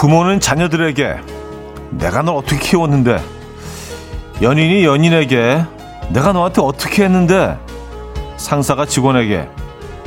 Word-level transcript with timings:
부모는 0.00 0.40
자녀들에게 0.40 1.16
내가 1.90 2.22
널 2.22 2.34
어떻게 2.34 2.56
키웠는데 2.58 3.22
연인이 4.40 4.82
연인에게 4.82 5.62
내가 6.08 6.32
너한테 6.32 6.62
어떻게 6.62 7.04
했는데 7.04 7.58
상사가 8.38 8.86
직원에게 8.86 9.46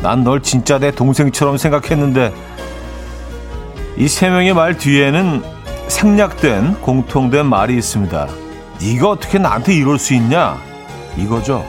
난 0.02 0.24
널 0.24 0.42
진짜 0.42 0.79
내 0.79 0.89
동생처럼 0.89 1.57
생각했는데 1.57 2.34
이 3.96 4.07
세 4.07 4.29
명의 4.29 4.56
말 4.56 4.79
뒤에는 4.79 5.43
생략된 5.89 6.82
공통된 6.82 7.46
말이 7.46 7.78
있습니다. 7.78 8.28
네가 8.82 9.10
어떻게 9.12 9.37
나한테 9.37 9.75
이럴 9.75 10.00
수 10.00 10.15
있냐? 10.15 10.57
이거죠. 11.18 11.64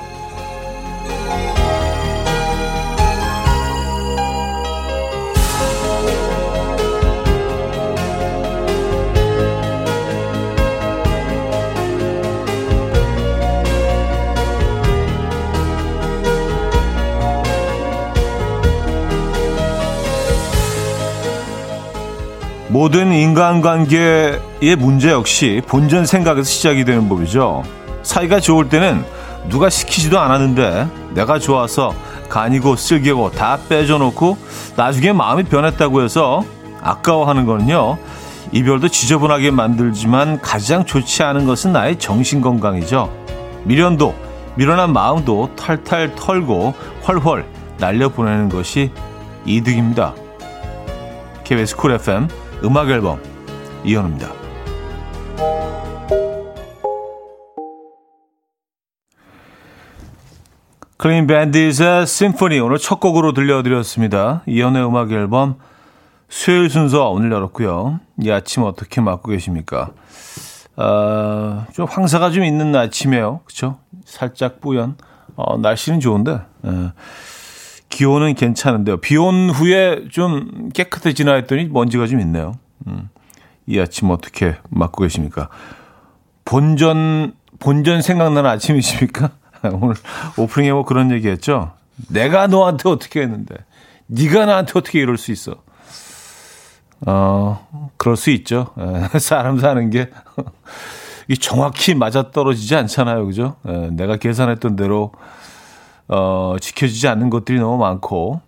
모든 22.74 23.12
인간관계의 23.12 24.74
문제 24.76 25.12
역시 25.12 25.62
본전 25.68 26.07
생각에서 26.07 26.43
시작이 26.43 26.85
되는 26.85 27.09
법이죠. 27.09 27.62
사이가 28.02 28.40
좋을 28.40 28.68
때는 28.68 29.04
누가 29.48 29.71
시키지도 29.71 30.18
않았는데 30.18 30.88
내가 31.15 31.38
좋아서 31.38 31.95
간이고 32.29 32.74
쓸개고 32.74 33.30
다 33.30 33.60
빼줘놓고 33.68 34.37
나중에 34.74 35.13
마음이 35.13 35.45
변했다고 35.45 36.02
해서 36.02 36.43
아까워하는 36.82 37.46
거는요. 37.46 37.96
이별도 38.51 38.88
지저분하게 38.88 39.52
만들지만 39.52 40.41
가장 40.41 40.85
좋지 40.85 41.23
않은 41.23 41.46
것은 41.46 41.73
나의 41.73 41.96
정신 42.01 42.41
건강이죠. 42.41 43.09
미련도 43.63 44.16
미련한 44.57 44.93
마음도 44.93 45.48
탈탈 45.54 46.16
털고 46.16 46.74
훨훨 47.07 47.46
날려보내는 47.79 48.48
것이 48.48 48.91
이득입니다. 49.46 50.15
KBS 51.45 51.76
쿨 51.76 51.93
FM 51.93 52.26
음악 52.65 52.88
앨범 52.88 53.20
이현우입니다. 53.84 54.32
클린 60.96 61.26
밴딧의 61.26 62.07
Symphony 62.07 62.59
오늘 62.60 62.79
첫 62.79 63.01
곡으로 63.01 63.35
들려드렸습니다. 63.35 64.42
이현우의 64.47 64.87
음악 64.87 65.12
앨범 65.12 65.56
수요일 66.31 66.70
순서 66.70 67.10
오늘 67.10 67.31
열었고요. 67.31 68.00
이 68.22 68.31
아침 68.31 68.62
어떻게 68.62 69.03
맞고 69.03 69.31
계십니까? 69.31 69.91
어, 70.76 71.66
좀 71.75 71.87
황사가 71.87 72.31
좀 72.31 72.44
있는 72.44 72.75
아침이에요. 72.75 73.41
그렇죠? 73.44 73.76
살짝 74.06 74.62
뿌연. 74.62 74.97
어, 75.37 75.59
날씨는 75.59 76.00
좋은데 76.00 76.32
에, 76.32 76.70
기온은 77.94 78.34
괜찮은데요. 78.34 78.97
비 78.97 79.16
온 79.16 79.50
후에 79.50 80.09
좀 80.10 80.69
깨끗해지나 80.75 81.34
했더니 81.34 81.66
먼지가 81.66 82.09
좀 82.09 82.19
있네요. 82.20 82.59
음, 82.88 83.09
이 83.66 83.78
아침 83.78 84.10
어떻게 84.10 84.56
맞고 84.69 85.04
계십니까? 85.04 85.48
본전 86.44 87.34
본전 87.60 88.02
생각나는 88.02 88.50
아침이십니까? 88.50 89.30
오늘 89.80 89.94
오프닝에 90.36 90.72
뭐 90.72 90.84
그런 90.84 91.12
얘기했죠. 91.12 91.70
내가 92.10 92.48
너한테 92.48 92.88
어떻게 92.88 93.20
했는데, 93.22 93.54
네가 94.08 94.44
나한테 94.46 94.72
어떻게 94.74 94.98
이럴 94.98 95.16
수 95.16 95.30
있어? 95.30 95.62
어, 97.06 97.92
그럴 97.96 98.16
수 98.16 98.30
있죠. 98.30 98.74
에, 99.14 99.19
사람 99.22 99.58
사는 99.60 99.88
게 99.90 100.10
이 101.28 101.38
정확히 101.38 101.94
맞아 101.94 102.32
떨어지지 102.32 102.74
않잖아요, 102.74 103.24
그죠? 103.26 103.54
에, 103.66 103.90
내가 103.92 104.16
계산했던 104.16 104.74
대로 104.74 105.12
어, 106.09 106.56
지켜지지 106.60 107.09
않는 107.09 107.31
것들이 107.31 107.59
너무 107.59 107.78
많고, 107.78 108.41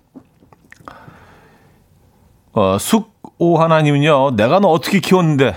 어, 2.53 2.78
숙오 2.78 3.59
하나님은요, 3.59 4.37
내가 4.37 4.61
너 4.61 4.69
어떻게 4.69 5.00
키웠는데, 5.00 5.55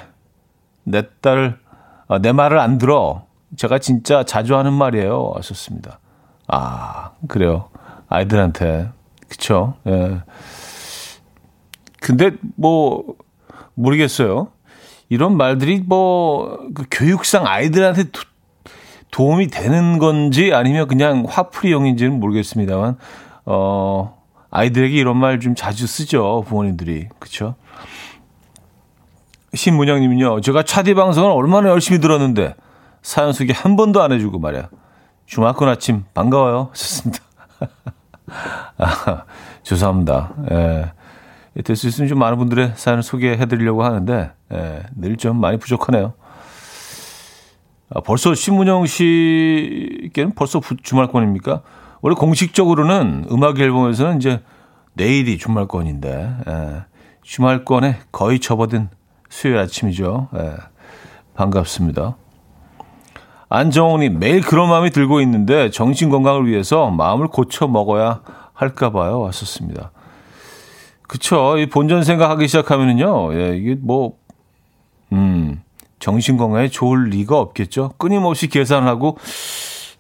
내 0.84 1.04
딸, 1.22 1.60
어, 2.08 2.20
내 2.20 2.32
말을 2.32 2.60
안 2.60 2.78
들어. 2.78 3.26
제가 3.56 3.80
진짜 3.80 4.24
자주 4.24 4.56
하는 4.58 4.74
말이에요. 4.74 5.34
하셨습니다. 5.36 6.00
아, 6.48 7.12
그래요. 7.28 7.70
아이들한테. 8.08 8.92
그쵸. 9.28 9.76
예. 9.88 10.22
근데 12.00 12.32
뭐, 12.56 13.04
모르겠어요. 13.76 14.50
이런 15.10 15.38
말들이 15.38 15.84
뭐, 15.86 16.60
그 16.74 16.86
교육상 16.92 17.46
아이들한테 17.46 18.06
도, 19.12 19.24
도움이 19.24 19.48
되는 19.48 19.98
건지 20.00 20.54
아니면 20.54 20.88
그냥 20.88 21.26
화풀이용인지는 21.28 22.20
모르겠습니다만, 22.20 22.98
어, 23.46 24.18
아이들에게 24.52 24.96
이런 24.98 25.18
말 25.18 25.40
좀 25.40 25.56
자주 25.56 25.88
쓰죠. 25.88 26.44
부모님들이. 26.48 27.08
그쵸. 27.20 27.56
신문영님은요, 29.54 30.42
제가 30.42 30.64
차디 30.64 30.94
방송을 30.94 31.32
얼마나 31.32 31.70
열심히 31.70 32.00
들었는데, 32.00 32.56
사연 33.02 33.34
소개 33.34 33.54
한 33.56 33.76
번도 33.76 34.02
안 34.02 34.12
해주고 34.12 34.40
말이야. 34.40 34.70
주말권 35.26 35.70
아침 35.70 36.04
반가워요. 36.14 36.70
좋습니다. 36.74 37.24
아, 38.78 39.24
죄송합니다. 39.64 40.34
예. 40.52 40.92
될 41.64 41.76
수 41.76 41.88
있으면 41.88 42.08
좀 42.08 42.20
많은 42.20 42.38
분들의 42.38 42.74
사연을 42.76 43.04
소개해드리려고 43.04 43.84
하는데 43.84 44.32
예, 44.54 44.84
늘 44.96 45.18
좀 45.18 45.40
많이 45.42 45.58
부족하네요. 45.58 46.14
아, 47.92 48.02
벌써 48.02 48.36
신문영 48.36 48.86
씨께는 48.86 50.34
벌써 50.36 50.62
주말권입니까? 50.84 51.62
원래 52.02 52.16
공식적으로는 52.16 53.26
음악 53.32 53.60
앨범에서는 53.60 54.18
이제 54.18 54.42
내일이 54.94 55.38
주말권인데 55.38 56.38
예, 56.48 56.84
주말권에 57.24 57.98
거의 58.12 58.40
접어든 58.40 58.90
수요일 59.30 59.58
아침이죠. 59.58 60.30
예, 60.36 60.54
반갑습니다. 61.34 62.18
안정호님, 63.50 64.20
매일 64.20 64.42
그런 64.42 64.70
마음이 64.70 64.92
들고 64.92 65.22
있는데 65.22 65.72
정신 65.72 66.10
건강을 66.10 66.46
위해서 66.46 66.92
마음을 66.92 67.28
고쳐 67.28 67.68
먹어야 67.68 68.22
할까 68.54 68.92
봐요. 68.92 69.22
왔었습니다. 69.22 69.92
그쵸. 71.08 71.58
이 71.58 71.66
본전 71.68 72.04
생각하기 72.04 72.48
시작하면은요, 72.48 73.34
예, 73.34 73.58
이게 73.58 73.76
뭐, 73.80 74.18
음, 75.12 75.64
정신 76.00 76.38
건강에 76.38 76.70
좋을 76.70 77.10
리가 77.10 77.38
없겠죠. 77.38 77.94
끊임없이 77.98 78.48
계산하고, 78.48 79.18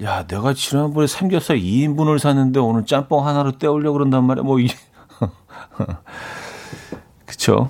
야, 0.04 0.26
내가 0.28 0.54
지난번에 0.54 1.08
삼겹살 1.08 1.58
2인분을 1.58 2.20
샀는데 2.20 2.60
오늘 2.60 2.86
짬뽕 2.86 3.28
하나로 3.28 3.54
때우려고 3.54 3.98
그런단 3.98 4.24
말이야. 4.24 4.44
뭐, 4.44 4.60
이게. 4.60 4.74
그쵸. 7.26 7.70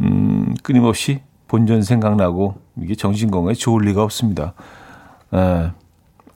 음, 0.00 0.54
끊임없이 0.62 1.22
본전 1.48 1.82
생각나고, 1.82 2.56
이게 2.80 2.94
정신 2.94 3.30
건강에 3.30 3.54
좋을 3.54 3.84
리가 3.86 4.02
없습니다. 4.02 4.54
예. 5.34 5.72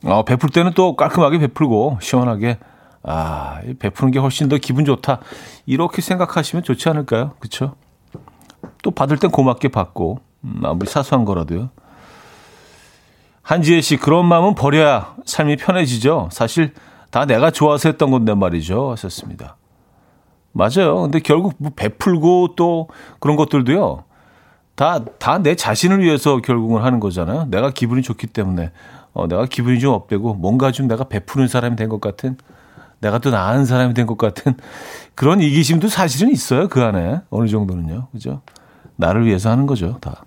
어, 0.04 0.24
베풀 0.24 0.50
때는 0.50 0.72
또 0.74 0.96
깔끔하게 0.96 1.38
베풀고 1.38 1.98
시원하게 2.00 2.58
아, 3.02 3.60
베푸는 3.78 4.12
게 4.12 4.18
훨씬 4.18 4.48
더 4.48 4.56
기분 4.56 4.84
좋다. 4.84 5.20
이렇게 5.66 6.02
생각하시면 6.02 6.62
좋지 6.62 6.88
않을까요? 6.88 7.32
그렇죠? 7.38 7.74
또 8.82 8.90
받을 8.90 9.18
땐 9.18 9.30
고맙게 9.30 9.68
받고 9.68 10.20
음, 10.44 10.60
아무리 10.64 10.88
사소한 10.88 11.24
거라도요. 11.24 11.70
한지혜 13.42 13.80
씨 13.80 13.96
그런 13.96 14.26
마음은 14.26 14.54
버려야 14.54 15.14
삶이 15.26 15.56
편해지죠. 15.56 16.28
사실 16.32 16.72
다 17.10 17.26
내가 17.26 17.50
좋아서 17.50 17.88
했던 17.88 18.10
건데 18.10 18.34
말이죠. 18.34 18.92
하셨습니다. 18.92 19.56
맞아요. 20.52 21.02
근데 21.02 21.18
결국 21.20 21.54
뭐 21.58 21.72
베풀고 21.74 22.54
또 22.56 22.88
그런 23.20 23.36
것들도요. 23.36 24.04
다, 24.76 25.04
다 25.18 25.38
내 25.38 25.54
자신을 25.54 26.00
위해서 26.02 26.38
결국은 26.38 26.82
하는 26.82 27.00
거잖아요. 27.00 27.46
내가 27.46 27.70
기분이 27.70 28.02
좋기 28.02 28.28
때문에. 28.28 28.72
어, 29.12 29.26
내가 29.28 29.46
기분이 29.46 29.78
좀 29.78 29.94
업되고 29.94 30.34
뭔가 30.34 30.72
좀 30.72 30.88
내가 30.88 31.04
베푸는 31.04 31.46
사람이 31.48 31.76
된 31.76 31.88
것 31.88 32.00
같은 32.00 32.36
내가 33.00 33.18
또 33.18 33.30
나은 33.30 33.64
사람이 33.66 33.94
된 33.94 34.06
것 34.06 34.16
같은 34.18 34.54
그런 35.14 35.40
이기심도 35.40 35.88
사실은 35.88 36.32
있어요. 36.32 36.68
그 36.68 36.82
안에. 36.82 37.20
어느 37.30 37.46
정도는요. 37.48 38.08
그죠? 38.12 38.40
나를 38.96 39.26
위해서 39.26 39.50
하는 39.50 39.66
거죠. 39.66 39.98
다. 40.00 40.24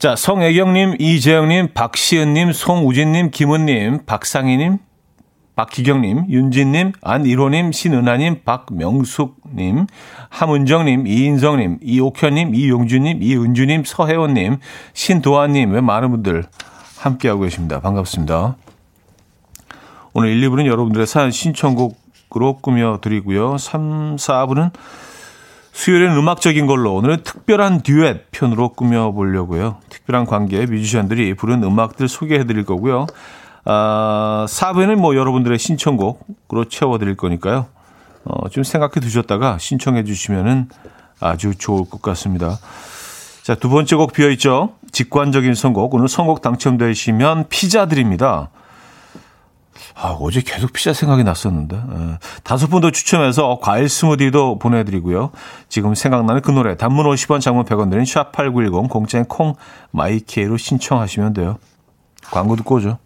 자, 0.00 0.16
성애경님, 0.16 0.96
이재영님, 0.98 1.74
박시은님, 1.74 2.54
송우진님, 2.54 3.30
김은님, 3.32 4.06
박상희님, 4.06 4.78
박기경님, 5.56 6.30
윤진님, 6.30 6.92
안일호님, 7.02 7.70
신은하님, 7.70 8.40
박명숙님, 8.46 9.86
함은정님, 10.30 11.06
이인성님, 11.06 11.80
이옥현님, 11.82 12.54
이용준님, 12.54 13.22
이은주님, 13.22 13.84
서혜원님, 13.84 14.60
신도아님, 14.94 15.72
왜 15.72 15.82
많은 15.82 16.10
분들 16.12 16.44
함께하고 16.96 17.42
계십니다. 17.42 17.80
반갑습니다. 17.80 18.56
오늘 20.14 20.30
1, 20.30 20.48
2부는 20.48 20.64
여러분들의 20.64 21.06
사연 21.06 21.30
신청곡으로 21.30 22.60
꾸며드리고요. 22.62 23.58
3, 23.58 24.16
4부는 24.16 24.70
수요일은 25.80 26.14
음악적인 26.14 26.66
걸로 26.66 26.94
오늘은 26.94 27.22
특별한 27.22 27.80
듀엣 27.80 28.32
편으로 28.32 28.74
꾸며보려고요. 28.74 29.78
특별한 29.88 30.26
관계 30.26 30.66
뮤지션들이 30.66 31.32
부른 31.32 31.64
음악들 31.64 32.06
소개해드릴 32.06 32.66
거고요. 32.66 33.06
아, 33.64 34.44
4부에는 34.46 34.96
뭐 34.96 35.16
여러분들의 35.16 35.58
신청곡으로 35.58 36.66
채워드릴 36.68 37.16
거니까요. 37.16 37.68
어, 38.24 38.48
좀 38.50 38.62
생각해 38.62 39.00
두셨다가 39.00 39.56
신청해 39.56 40.04
주시면은 40.04 40.68
아주 41.18 41.54
좋을 41.54 41.88
것 41.88 42.02
같습니다. 42.02 42.58
자, 43.42 43.54
두 43.54 43.70
번째 43.70 43.96
곡 43.96 44.12
비어있죠? 44.12 44.74
직관적인 44.92 45.54
선곡. 45.54 45.94
오늘 45.94 46.08
선곡 46.08 46.42
당첨되시면 46.42 47.46
피자 47.48 47.86
드립니다. 47.86 48.50
아, 49.94 50.16
어제 50.20 50.40
계속 50.40 50.72
피자 50.72 50.92
생각이 50.92 51.24
났었는데. 51.24 51.76
예. 51.76 52.18
다섯 52.42 52.66
분 52.68 52.80
더 52.80 52.90
추첨해서 52.90 53.58
과일 53.60 53.88
스무디도 53.90 54.58
보내드리고요. 54.58 55.32
지금 55.68 55.94
생각나는 55.94 56.40
그 56.40 56.50
노래, 56.50 56.76
단문 56.76 57.04
50원, 57.04 57.40
장문 57.42 57.64
100원 57.66 57.90
드린 57.90 58.04
샵8910, 58.04 58.88
공짜인 58.88 59.24
콩, 59.26 59.54
마이케이로 59.90 60.56
신청하시면 60.56 61.34
돼요. 61.34 61.58
광고 62.30 62.56
듣고 62.56 62.76
오죠. 62.76 62.98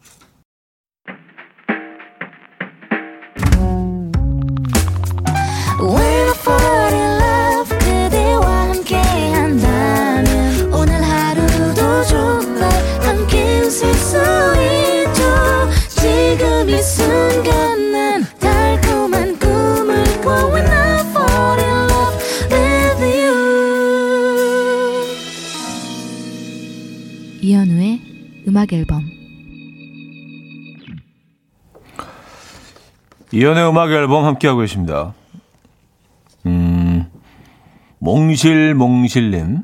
이연의 33.34 33.68
음악 33.68 33.90
앨범 33.90 34.24
함께하고 34.24 34.60
계십니다. 34.60 35.12
음, 36.46 37.10
몽실몽실님. 37.98 39.62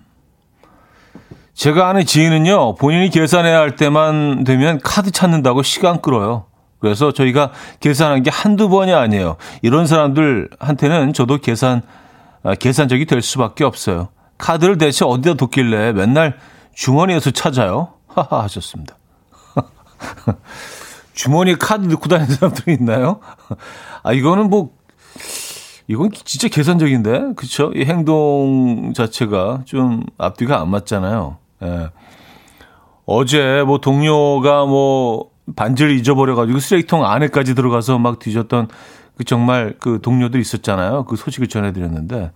제가 1.55 1.89
아는 1.89 2.05
지인은요, 2.05 2.75
본인이 2.75 3.11
계산해야 3.11 3.57
할 3.57 3.77
때만 3.77 4.43
되면 4.43 4.81
카드 4.83 5.13
찾는다고 5.13 5.63
시간 5.63 6.01
끌어요. 6.03 6.47
그래서 6.81 7.13
저희가 7.13 7.53
계산한 7.79 8.25
게 8.25 8.31
한두 8.31 8.69
번이 8.69 8.93
아니에요. 8.93 9.37
이런 9.63 9.87
사람들한테는 9.87 11.13
저도 11.13 11.39
계산, 11.39 11.83
아, 12.43 12.57
계산적이 12.57 13.07
될 13.07 13.23
수밖에 13.23 13.63
없어요. 13.63 14.09
카드를 14.37 14.79
대체 14.79 15.05
어디다 15.05 15.35
뒀길래 15.35 15.93
맨날 15.93 16.39
주머니에서 16.75 17.31
찾아요? 17.31 17.93
하하 18.09 18.43
하셨습니다. 18.43 18.97
주머니에 21.21 21.57
카드 21.57 21.85
넣고 21.85 22.09
다니는 22.09 22.35
사람들이 22.35 22.77
있나요? 22.81 23.21
아, 24.03 24.15
이거는 24.15 24.49
뭐, 24.49 24.71
이건 25.87 26.11
진짜 26.13 26.49
계산적인데? 26.49 27.35
그쵸? 27.37 27.73
이 27.75 27.85
행동 27.85 28.95
자체가 28.95 29.65
좀 29.67 30.03
앞뒤가 30.17 30.63
안 30.63 30.71
맞잖아요. 30.71 31.37
예. 31.63 31.91
어제 33.05 33.63
뭐 33.67 33.81
동료가 33.81 34.65
뭐 34.65 35.31
반지를 35.57 35.91
잊어버려가지고 35.99 36.59
쓰레기통 36.59 37.05
안에까지 37.05 37.55
들어가서 37.55 37.99
막 37.99 38.19
뒤졌던 38.19 38.69
그 39.19 39.25
정말 39.25 39.75
그 39.79 39.99
동료들 40.01 40.41
있었잖아요. 40.41 41.05
그 41.05 41.17
소식을 41.17 41.49
전해드렸는데 41.49 42.31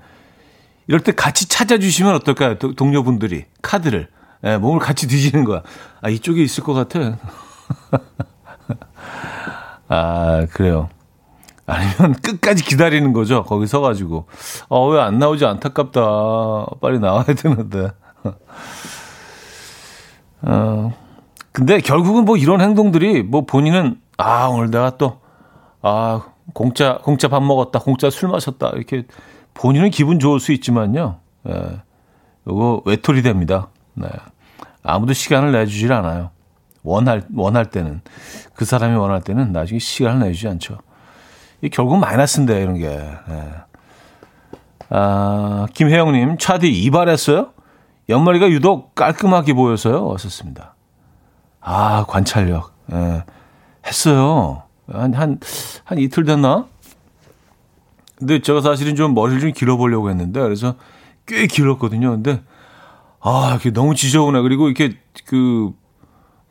이럴 0.89 1.01
때 1.01 1.13
같이 1.13 1.49
찾아주시면 1.49 2.15
어떨까요? 2.17 2.59
동료분들이 2.59 3.45
카드를. 3.63 4.09
예, 4.45 4.59
몸을 4.59 4.79
같이 4.79 5.09
뒤지는 5.09 5.45
거야. 5.45 5.63
아, 6.03 6.11
이쪽에 6.11 6.43
있을 6.43 6.65
것 6.65 6.75
같아. 6.75 7.17
아, 9.89 10.47
그래요. 10.53 10.89
아니면 11.67 12.15
끝까지 12.23 12.63
기다리는 12.65 13.13
거죠. 13.13 13.43
거기 13.45 13.67
서가지고. 13.67 14.27
어, 14.69 14.89
왜 14.89 15.01
안 15.01 15.19
나오지? 15.19 15.45
안타깝다. 15.47 16.01
빨리 16.81 16.99
나와야 16.99 17.25
되는데. 17.25 17.91
어, 20.43 20.93
근데 21.53 21.81
결국은 21.81 22.25
뭐 22.25 22.37
이런 22.37 22.61
행동들이 22.61 23.23
뭐 23.23 23.47
본인은, 23.47 24.01
아, 24.19 24.47
오늘 24.47 24.71
내가 24.71 24.97
또, 24.99 25.21
아, 25.83 26.23
공짜, 26.53 26.99
공짜 27.03 27.29
밥 27.29 27.43
먹었다. 27.43 27.79
공짜 27.79 28.11
술 28.11 28.29
마셨다. 28.29 28.71
이렇게 28.75 29.05
본인은 29.55 29.91
기분 29.91 30.19
좋을 30.19 30.41
수 30.41 30.53
있지만요. 30.53 31.19
예. 31.49 31.81
요거 32.47 32.83
외톨이 32.85 33.23
됩니다. 33.23 33.69
네. 33.95 34.09
아무도 34.83 35.15
시간을 35.15 35.53
내주질 35.53 35.93
않아요. 35.93 36.31
원할, 36.85 37.25
원할 37.35 37.67
때는. 37.67 38.03
그 38.55 38.65
사람이 38.65 38.95
원할 38.95 39.23
때는 39.23 39.53
나중에 39.53 39.81
시간을 39.81 40.21
내주지 40.29 40.47
않죠. 40.47 40.79
이 41.63 41.69
결국 41.71 41.97
마이너스인데, 41.97 42.63
이런 42.63 42.77
게. 42.77 42.89
네. 42.89 43.51
아, 44.91 45.67
김혜영님, 45.75 46.39
차디 46.39 46.71
이발했어요? 46.71 47.51
옆머리가 48.09 48.51
유독 48.51 48.95
깔끔하게 48.95 49.55
보여서요. 49.55 50.07
왔었습니다. 50.07 50.75
아, 51.61 52.05
관찰력. 52.07 52.73
예. 52.93 53.25
했어요. 53.87 54.63
한, 54.93 55.15
한, 55.15 55.41
한 55.85 55.99
이틀 55.99 56.25
됐나? 56.25 56.67
근데 58.19 58.41
제가 58.41 58.61
사실은 58.61 58.95
좀 58.95 59.15
머리를 59.15 59.41
좀 59.41 59.53
길어보려고 59.53 60.11
했는데, 60.11 60.41
그래서 60.41 60.75
꽤 61.27 61.47
길었거든요. 61.47 62.11
근데 62.11 62.43
아, 63.21 63.57
이게 63.59 63.71
너무 63.71 63.95
지저분해. 63.95 64.43
그리고 64.43 64.69
이렇게 64.69 64.99
그 65.25 65.73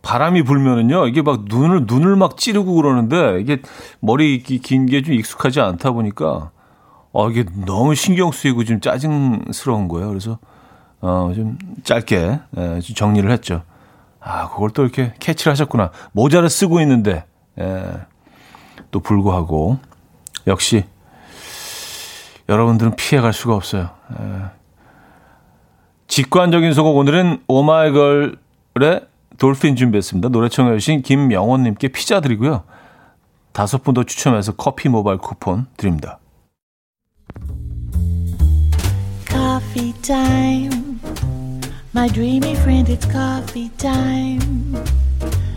바람이 0.04 0.44
불면은요, 0.44 1.08
이게 1.08 1.22
막 1.24 1.46
눈을, 1.48 1.86
눈을 1.88 2.16
막 2.18 2.38
찌르고 2.38 2.76
그러는데, 2.76 3.40
이게 3.40 3.62
머리 4.00 4.44
긴 4.44 4.86
게 4.86 5.02
좀 5.02 5.14
익숙하지 5.16 5.62
않다 5.62 5.92
보니까, 5.92 6.52
어, 7.14 7.30
이게 7.30 7.46
너무 7.66 7.96
신경 7.96 8.32
쓰이고 8.32 8.64
좀 8.66 8.80
짜증스러운 8.82 9.88
거예요. 9.88 10.10
그래서, 10.10 10.40
어, 11.00 11.32
좀 11.34 11.58
짧게, 11.84 12.40
예, 12.58 12.80
좀 12.82 12.96
정리를 12.96 13.30
했죠. 13.32 13.64
아, 14.20 14.50
그걸 14.50 14.70
또 14.72 14.84
이렇게 14.84 15.14
캐치를 15.20 15.52
하셨구나. 15.52 15.92
모자를 16.12 16.50
쓰고 16.50 16.82
있는데, 16.82 17.26
예, 17.60 17.84
또 18.92 19.00
불구하고, 19.00 19.80
역시, 20.48 20.84
여러분들은 22.50 22.98
피해갈 22.98 23.32
수가 23.32 23.56
없어요. 23.56 23.90
예. 24.20 24.26
직관적인 26.08 26.74
소곡 26.74 26.98
오늘은 26.98 27.44
오마이걸의 27.48 29.08
돌핀 29.44 29.76
준비했습니다. 29.76 30.30
노래 30.30 30.48
청해 30.48 30.72
주신 30.80 31.02
김명원님께 31.02 31.90
피자 31.90 32.22
드리고요. 32.22 32.64
다섯 33.52 33.84
분 33.84 33.94
더 33.94 34.06
추첨해서 34.06 34.54
커피 34.54 34.88
모바일 34.88 35.18
쿠폰 35.18 35.68
드립니다. 35.76 36.20
Coffee 39.28 39.92
time. 40.02 40.98
My 41.94 42.08
dreamy 42.10 42.54
friend, 42.54 42.88
it's 42.90 43.06
coffee 43.12 43.70
time. 43.78 44.82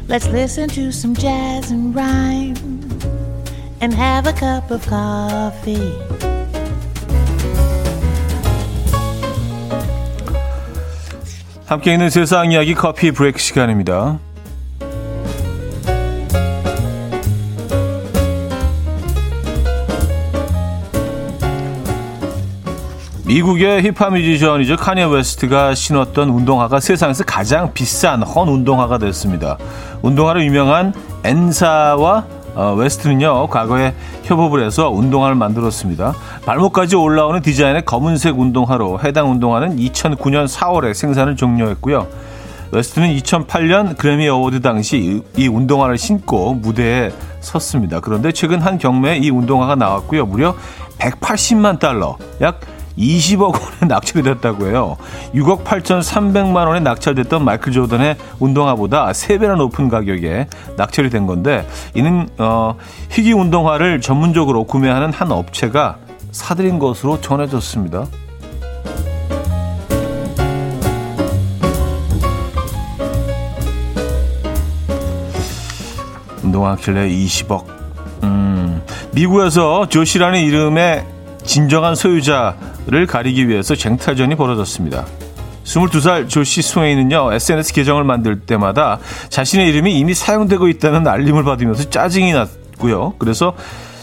Let's 0.08 0.26
listen 0.32 0.68
to 0.70 0.88
some 0.88 1.14
jazz 1.14 1.72
and 1.72 1.94
rhyme 1.94 2.56
and 3.80 3.94
have 3.94 4.26
a 4.26 4.32
cup 4.32 4.72
of 4.72 4.84
coffee. 4.88 5.94
함께 11.66 11.94
있는 11.94 12.10
세상 12.10 12.52
이야기 12.52 12.74
커피 12.74 13.10
브레이크 13.10 13.40
시간입니다. 13.40 14.20
미국의 23.26 23.82
힙합 23.82 24.12
뮤지션이죠. 24.12 24.76
카니예 24.76 25.08
웨스트가 25.08 25.74
신었던 25.74 26.28
운동화가 26.28 26.78
세상에서 26.78 27.24
가장 27.24 27.72
비싼 27.74 28.22
헌 28.22 28.48
운동화가 28.48 28.98
됐습니다. 28.98 29.58
운동화로 30.02 30.44
유명한 30.44 30.94
N사와 31.24 32.35
어, 32.56 32.74
웨스트는요 32.74 33.46
과거에 33.48 33.94
협업을 34.24 34.64
해서 34.64 34.90
운동화를 34.90 35.36
만들었습니다. 35.36 36.14
발목까지 36.46 36.96
올라오는 36.96 37.40
디자인의 37.42 37.84
검은색 37.84 38.38
운동화로 38.38 39.00
해당 39.04 39.30
운동화는 39.30 39.76
2009년 39.76 40.48
4월에 40.48 40.94
생산을 40.94 41.36
종료했고요. 41.36 42.08
웨스트는 42.72 43.14
2008년 43.16 43.96
그래미 43.96 44.28
어워드 44.28 44.60
당시 44.60 45.22
이 45.36 45.48
운동화를 45.48 45.98
신고 45.98 46.54
무대에 46.54 47.12
섰습니다. 47.40 48.00
그런데 48.00 48.32
최근 48.32 48.60
한 48.60 48.78
경매에 48.78 49.18
이 49.18 49.30
운동화가 49.30 49.76
나왔고요. 49.76 50.26
무려 50.26 50.56
180만 50.98 51.78
달러, 51.78 52.16
약 52.40 52.60
20억 52.98 53.52
원에 53.52 53.86
낙찰이 53.88 54.22
됐다고 54.22 54.66
해요. 54.68 54.96
6억 55.34 55.64
8천 55.64 56.00
3백만 56.00 56.66
원에 56.66 56.80
낙찰됐던 56.80 57.44
마이클 57.44 57.72
조던의 57.72 58.16
운동화보다 58.38 59.10
3배나 59.10 59.56
높은 59.56 59.88
가격에 59.88 60.48
낙찰이 60.76 61.10
된 61.10 61.26
건데 61.26 61.66
이는 61.94 62.28
어, 62.38 62.76
희귀 63.10 63.32
운동화를 63.32 64.00
전문적으로 64.00 64.64
구매하는 64.64 65.12
한 65.12 65.30
업체가 65.30 65.98
사들인 66.32 66.78
것으로 66.78 67.20
전해졌습니다. 67.20 68.06
운동화 76.42 76.76
길래 76.76 77.08
20억. 77.08 77.64
음, 78.22 78.82
미국에서 79.12 79.88
조시라는 79.88 80.40
이름의 80.40 81.04
진정한 81.44 81.94
소유자 81.94 82.56
를 82.88 83.06
가리기 83.06 83.48
위해서 83.48 83.74
쟁탈전이 83.74 84.36
벌어졌습니다. 84.36 85.06
22살 85.64 86.28
조시 86.28 86.62
스웨이는요, 86.62 87.32
SNS 87.32 87.72
계정을 87.72 88.04
만들 88.04 88.38
때마다 88.40 89.00
자신의 89.28 89.68
이름이 89.70 89.98
이미 89.98 90.14
사용되고 90.14 90.68
있다는 90.68 91.08
알림을 91.08 91.42
받으면서 91.42 91.90
짜증이 91.90 92.32
났고요. 92.32 93.14
그래서 93.18 93.54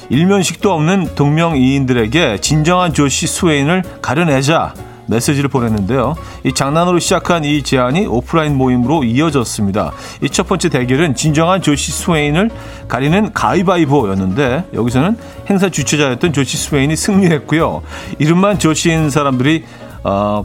일면식도 0.10 0.74
없는 0.74 1.16
동명이인들에게 1.16 2.42
진정한 2.42 2.94
조시 2.94 3.28
스웨인을 3.28 3.84
가려내자 4.02 4.74
메시지를 5.08 5.50
보냈는데요. 5.50 6.16
이 6.44 6.54
장난으로 6.54 7.00
시작한 7.00 7.44
이 7.44 7.64
제안이 7.64 8.06
오프라인 8.08 8.56
모임으로 8.58 9.04
이어졌습니다. 9.04 9.92
이 10.22 10.30
첫 10.34 10.48
번째 10.48 10.70
대결은 10.70 11.16
진정한 11.16 11.62
조시 11.62 11.92
스웨인을 11.92 12.50
가리는 12.88 13.32
가위바위보였는데 13.34 14.66
여기서는 14.74 15.16
행사 15.50 15.70
주최자였던 15.70 16.34
조시 16.34 16.58
스웨인이 16.58 16.96
승리했고요. 16.96 17.84
이름만 18.20 18.58
조시인 18.60 19.10
사람들이 19.10 19.64
어, 20.04 20.44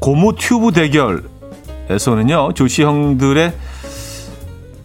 고무 0.00 0.34
튜브 0.36 0.72
대결에서는요. 0.72 2.52
조시 2.54 2.82
형들의 2.82 3.52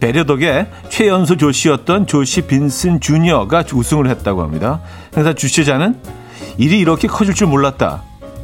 배려 0.00 0.24
덕에 0.24 0.66
최연소 0.88 1.36
조시였던 1.36 2.08
조시 2.08 2.42
빈슨 2.42 2.98
주니어가 3.00 3.62
우승을 3.72 4.08
했다고 4.08 4.42
합니다. 4.42 4.80
행사 5.16 5.32
주최자는 5.32 5.96
일이 6.58 6.80
이렇게 6.80 7.06
커질 7.06 7.34
줄 7.34 7.46
몰랐다. 7.46 8.02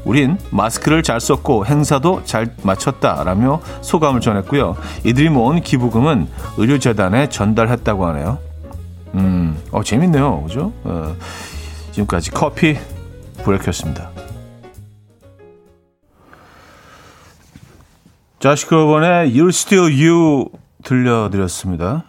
우린 0.09 0.39
마스크를 0.51 1.03
잘 1.03 1.21
썼고 1.21 1.67
행사도 1.67 2.25
잘 2.25 2.55
마쳤다라며 2.63 3.61
소감을 3.83 4.23
전했고요. 4.23 4.75
이들이 5.05 5.29
모은 5.29 5.61
기부금은 5.61 6.29
의료재단에 6.57 7.29
전달했다고 7.29 8.07
하네요. 8.07 8.39
음, 9.15 9.63
어, 9.71 9.83
재밌네요. 9.83 10.45
그죠? 10.45 10.73
어, 10.85 11.15
지금까지 11.93 12.31
커피 12.31 12.79
브레이크였습니다. 13.45 14.09
자시 18.41 18.65
크로번의 18.65 19.35
You're 19.35 19.49
Still 19.49 19.93
You 19.93 20.47
들려드렸습니다. 20.85 22.05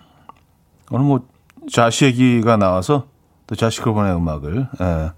오늘 0.89 1.05
뭐 1.05 1.27
자시 1.69 2.05
얘기가 2.05 2.55
나와서 2.55 3.07
또 3.45 3.55
자시 3.57 3.81
크로번의 3.81 4.15
음악을 4.15 4.67
예. 4.79 5.11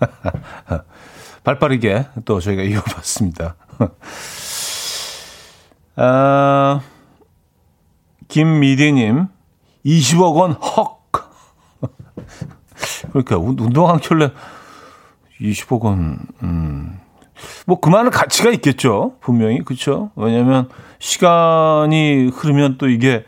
발빠르게 1.44 2.06
또 2.24 2.40
저희가 2.40 2.64
이어봤습니다. 2.64 3.54
아, 5.96 6.80
김미디님, 8.26 9.28
20억 9.86 10.34
원 10.34 10.56
헉! 10.60 11.00
그러니까 13.12 13.38
운동 13.38 13.88
한 13.88 14.00
켤레 14.00 14.32
20억 15.40 15.82
원, 15.82 16.18
음. 16.42 16.98
뭐 17.66 17.80
그만한 17.80 18.10
가치가 18.10 18.50
있겠죠. 18.50 19.16
분명히. 19.20 19.62
그렇죠? 19.62 20.10
왜냐면 20.16 20.68
시간이 20.98 22.30
흐르면 22.34 22.78
또 22.78 22.88
이게 22.88 23.24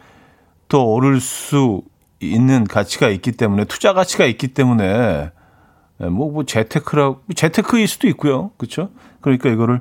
더 0.68 0.82
오를 0.82 1.20
수 1.20 1.82
있는 2.20 2.64
가치가 2.64 3.08
있기 3.08 3.32
때문에 3.32 3.64
투자 3.64 3.92
가치가 3.92 4.25
있기 4.25 4.49
때문에 4.49 4.85
예, 4.85 5.32
뭐, 5.99 6.31
뭐, 6.31 6.45
재테크라고, 6.45 7.23
재테크일 7.35 7.88
수도 7.88 8.07
있고요. 8.09 8.50
그렇죠? 8.59 8.91
그러니까 9.21 9.49
이거를, 9.49 9.81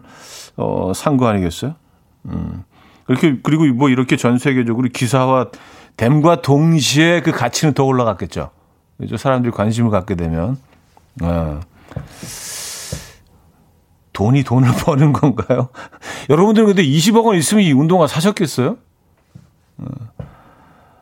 어, 0.56 0.92
산 0.96 1.18
거 1.18 1.28
아니겠어요? 1.28 1.76
음. 2.26 2.64
그렇게, 3.06 3.38
그리고 3.44 3.66
뭐 3.66 3.90
이렇게 3.90 4.16
전 4.18 4.38
세계적으로 4.38 4.88
기사와 4.92 5.50
댐과 5.98 6.42
동시에 6.42 7.22
그 7.22 7.32
가치는 7.32 7.74
더 7.74 7.84
올라갔겠죠. 7.84 8.50
그죠? 8.98 9.18
사람들이 9.18 9.52
관심을 9.52 9.92
갖게 9.92 10.16
되면. 10.16 10.58
어. 11.22 11.60
돈이 14.14 14.44
돈을 14.44 14.70
버는 14.86 15.14
건가요? 15.14 15.70
여러분들은 16.30 16.68
근데 16.68 16.84
20억 16.84 17.26
원 17.26 17.36
있으면 17.38 17.64
이 17.64 17.74
운동화 17.74 18.08
사셨겠어요? 18.08 18.78
어. 19.78 19.86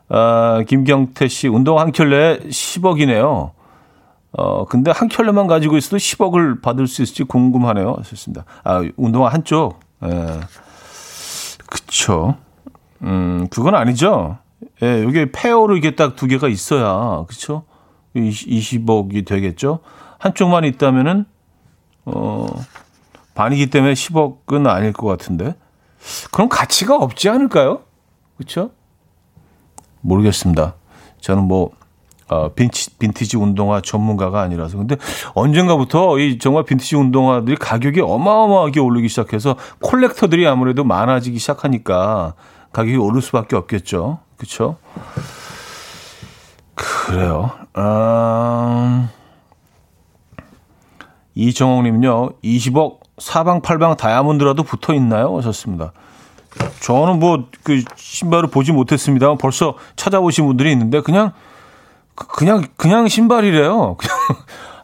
아, 0.08 0.62
김경태 0.68 1.28
씨, 1.28 1.48
운동화 1.48 1.82
한 1.82 1.92
켤레 1.92 2.40
10억이네요. 2.48 3.52
어, 4.36 4.64
근데 4.66 4.90
한 4.90 5.08
켤레만 5.08 5.46
가지고 5.46 5.76
있어도 5.76 5.96
10억을 5.96 6.60
받을 6.60 6.86
수 6.86 7.02
있을지 7.02 7.22
궁금하네요. 7.24 7.96
좋습니다. 8.04 8.44
아, 8.64 8.82
운동화 8.96 9.28
한쪽. 9.28 9.78
예. 10.04 10.40
그쵸. 11.66 12.36
음, 13.02 13.46
그건 13.50 13.74
아니죠. 13.74 14.38
예, 14.82 15.04
여기 15.04 15.30
페어로 15.30 15.76
이게 15.76 15.94
딱 15.94 16.16
두 16.16 16.26
개가 16.26 16.48
있어야, 16.48 17.24
그쵸? 17.28 17.64
20억이 18.16 19.26
되겠죠? 19.26 19.80
한쪽만 20.18 20.64
있다면은, 20.64 21.26
어, 22.06 22.46
반이기 23.34 23.70
때문에 23.70 23.92
10억은 23.94 24.66
아닐 24.68 24.92
것 24.92 25.06
같은데. 25.06 25.54
그럼 26.32 26.48
가치가 26.48 26.96
없지 26.96 27.28
않을까요? 27.28 27.82
그쵸? 28.36 28.70
모르겠습니다. 30.00 30.74
저는 31.20 31.44
뭐, 31.44 31.70
어, 32.28 32.50
빈치, 32.54 32.96
빈티지 32.98 33.36
운동화 33.36 33.80
전문가가 33.80 34.40
아니라서. 34.40 34.78
근데 34.78 34.96
언젠가부터 35.34 36.18
이 36.18 36.38
정말 36.38 36.64
빈티지 36.64 36.96
운동화들이 36.96 37.56
가격이 37.56 38.00
어마어마하게 38.00 38.80
오르기 38.80 39.08
시작해서 39.08 39.56
콜렉터들이 39.80 40.46
아무래도 40.46 40.84
많아지기 40.84 41.38
시작하니까 41.38 42.34
가격이 42.72 42.96
오를 42.96 43.22
수밖에 43.22 43.56
없겠죠. 43.56 44.18
그쵸? 44.36 44.76
그래요. 46.74 47.52
음, 47.76 49.08
이정옥님요, 51.34 52.32
20억 52.42 52.98
사방팔방 53.18 53.96
다이아몬드라도 53.96 54.62
붙어 54.62 54.94
있나요? 54.94 55.36
하셨습니다. 55.36 55.92
저는 56.80 57.18
뭐 57.18 57.44
그 57.64 57.82
신발을 57.96 58.50
보지 58.50 58.70
못했습니다. 58.72 59.34
벌써 59.36 59.74
찾아보신 59.96 60.46
분들이 60.46 60.70
있는데 60.72 61.00
그냥 61.00 61.32
그, 62.14 62.26
그냥 62.28 62.64
그냥 62.76 63.08
신발이래요. 63.08 63.96
그냥 63.98 64.16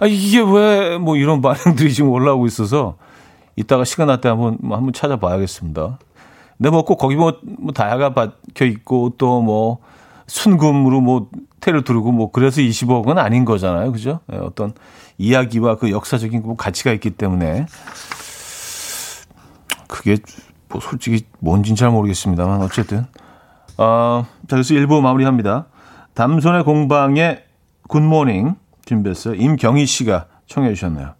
아 0.01 0.07
이게 0.07 0.41
왜 0.41 0.99
뭐 0.99 1.17
이런 1.17 1.41
반응들이 1.43 1.93
지금 1.93 2.11
올라오고 2.11 2.47
있어서 2.47 2.97
이따가 3.57 3.85
시간 3.85 4.07
날 4.09 4.21
때 4.21 4.29
한번 4.29 4.57
뭐 4.61 4.77
한번 4.77 4.93
찾아봐야겠습니다. 4.93 5.99
근데 6.59 6.71
뭐 6.71 6.83
꼭 6.85 6.97
거기 6.97 7.17
뭐, 7.17 7.35
뭐 7.59 7.73
다야가 7.73 8.15
박혀 8.15 8.65
있고 8.67 9.13
또 9.19 9.41
뭐 9.43 9.79
순금으로 10.27 11.01
뭐 11.01 11.29
테를 11.61 11.83
두르고 11.83 12.13
뭐 12.13 12.31
그래서 12.31 12.61
20억은 12.61 13.19
아닌 13.19 13.45
거잖아요. 13.45 13.91
그죠? 13.93 14.21
네, 14.27 14.39
어떤 14.39 14.73
이야기와 15.19 15.77
그 15.77 15.91
역사적인 15.91 16.43
뭐 16.43 16.57
가치가 16.57 16.93
있기 16.93 17.11
때문에 17.11 17.67
그게 19.89 20.17
뭐 20.69 20.81
솔직히 20.81 21.25
뭔진 21.41 21.75
잘 21.75 21.91
모르겠습니다만 21.91 22.63
어쨌든 22.63 23.07
어, 23.77 24.25
자 24.49 24.57
그래서 24.57 24.75
1부 24.75 25.01
마무리합니다. 25.01 25.67
담손의 26.21 26.65
공방의 26.65 27.43
굿모닝 27.89 28.55
준비했어요. 28.85 29.37
임경희 29.37 29.87
씨가 29.87 30.27
청해 30.47 30.75
주셨네요. 30.75 31.15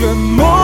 금모리 0.00 0.61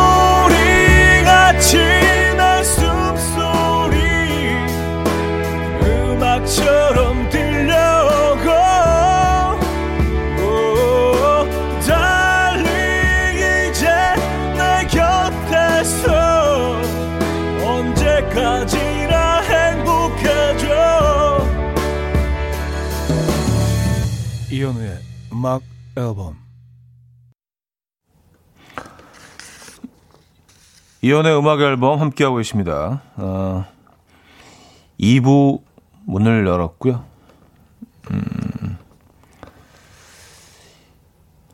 음악 25.39 25.63
앨범 25.97 26.37
이현우의 31.01 31.39
음악 31.39 31.61
앨범 31.61 32.01
함께하고 32.01 32.39
계십니다. 32.39 33.03
어, 33.15 33.65
2부 34.99 35.63
문을 36.07 36.45
열었고요. 36.45 37.05
음, 38.11 38.79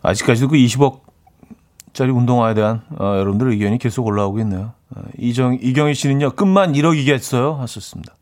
아직까지도 0.00 0.48
그 0.48 0.56
20억짜리 0.56 2.16
운동화에 2.16 2.54
대한 2.54 2.80
어, 2.98 3.16
여러분들 3.18 3.50
의견이 3.50 3.76
계속 3.76 4.06
올라오고 4.06 4.38
있네요. 4.40 4.72
어, 4.96 5.02
이정, 5.18 5.58
이경희 5.60 5.92
씨는요, 5.92 6.30
끝만 6.30 6.72
1억이겠어요? 6.72 7.58
하셨습니다. 7.58 8.14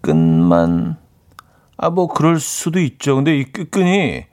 끝만 0.00 0.96
아, 1.82 1.88
뭐, 1.88 2.08
그럴 2.08 2.38
수도 2.38 2.78
있죠. 2.78 3.16
근데 3.16 3.38
이 3.38 3.44
끈끈이 3.44 4.26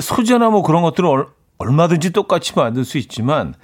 소재나 0.00 0.50
뭐 0.50 0.62
그런 0.62 0.82
것들은 0.82 1.08
얼, 1.08 1.28
얼마든지 1.58 2.12
똑같이 2.12 2.52
만들 2.56 2.84
수 2.84 2.98
있지만 2.98 3.54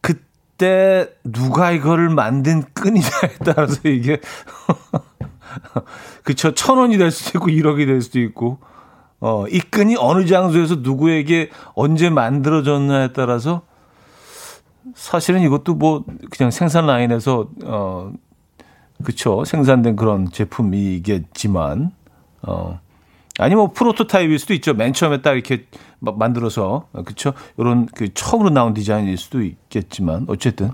그때 0.00 1.08
누가 1.24 1.72
이거를 1.72 2.08
만든 2.08 2.62
끈이냐에 2.72 3.36
따라서 3.44 3.80
이게 3.84 4.20
그쵸. 6.24 6.54
천 6.54 6.78
원이 6.78 6.96
될 6.96 7.10
수도 7.10 7.38
있고 7.38 7.48
1억이 7.48 7.86
될 7.86 8.00
수도 8.00 8.18
있고. 8.20 8.58
어, 9.20 9.46
이 9.48 9.58
끈이 9.58 9.96
어느 9.98 10.26
장소에서 10.26 10.76
누구에게 10.76 11.50
언제 11.74 12.10
만들어졌냐에 12.10 13.12
따라서 13.14 13.62
사실은 14.94 15.40
이것도 15.40 15.74
뭐 15.74 16.04
그냥 16.30 16.50
생산 16.50 16.86
라인에서 16.86 17.48
어 17.64 18.12
그쵸. 19.02 19.44
생산된 19.44 19.96
그런 19.96 20.30
제품이겠지만 20.30 21.92
어. 22.46 22.80
아니 23.38 23.54
뭐 23.54 23.72
프로토타입일 23.72 24.38
수도 24.38 24.54
있죠. 24.54 24.74
맨 24.74 24.92
처음에 24.92 25.20
딱 25.22 25.32
이렇게 25.32 25.66
만들어서. 25.98 26.86
그쵸? 27.04 27.32
이런 27.58 27.86
그 27.86 28.12
처음으로 28.14 28.50
나온 28.50 28.74
디자인일 28.74 29.16
수도 29.18 29.42
있겠지만 29.42 30.26
어쨌든. 30.28 30.70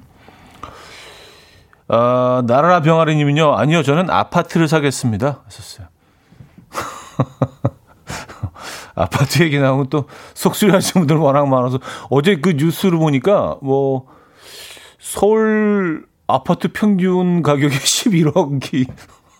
어, 1.88 2.42
나라라 2.46 2.82
병아리님은요 2.82 3.54
아니요 3.54 3.82
저는 3.82 4.10
아파트를 4.10 4.68
사겠습니다. 4.68 5.42
하셨어요. 5.44 5.88
아파트 8.94 9.42
얘기 9.42 9.58
나오면 9.58 9.88
또 9.88 10.04
속수리 10.34 10.70
하시는 10.70 11.06
분들 11.06 11.16
워낙 11.16 11.46
많아서 11.48 11.78
어제 12.10 12.36
그 12.36 12.50
뉴스를 12.50 12.98
보니까 12.98 13.56
뭐 13.62 14.06
서울 14.98 16.06
아파트 16.26 16.68
평균 16.72 17.42
가격이 17.42 17.74
11억이. 17.78 18.86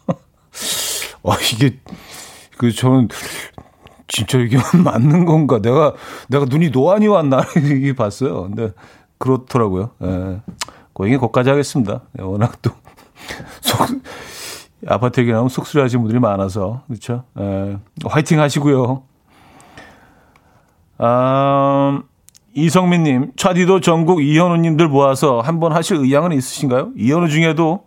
어 1.22 1.34
이게 1.52 1.78
그 2.60 2.70
저는 2.72 3.08
진짜 4.06 4.36
이게 4.38 4.58
맞는 4.84 5.24
건가? 5.24 5.60
내가 5.62 5.94
내가 6.28 6.44
눈이 6.44 6.68
노안이 6.68 7.06
왔나 7.06 7.40
이게 7.56 7.94
봤어요. 7.94 8.42
근데 8.42 8.74
그렇더라고요. 9.16 9.92
예. 10.02 10.42
고객이 10.92 11.16
거기까지 11.16 11.48
하겠습니다. 11.48 12.02
예, 12.18 12.22
워낙 12.22 12.60
또 12.60 12.72
속, 13.62 13.88
아파트 14.86 15.20
얘기 15.20 15.32
나오면 15.32 15.48
속수리 15.48 15.80
하시는 15.80 16.02
분들이 16.02 16.20
많아서 16.20 16.82
그렇죠. 16.86 17.24
예. 17.38 17.78
화이팅 18.04 18.38
하시고요. 18.38 19.04
아, 20.98 22.02
이성민님, 22.52 23.32
차디도 23.36 23.80
전국 23.80 24.22
이현우님들 24.22 24.86
모아서 24.88 25.40
한번 25.40 25.72
하실 25.72 25.96
의향은 25.96 26.32
있으신가요? 26.32 26.90
이현우 26.94 27.30
중에도, 27.30 27.84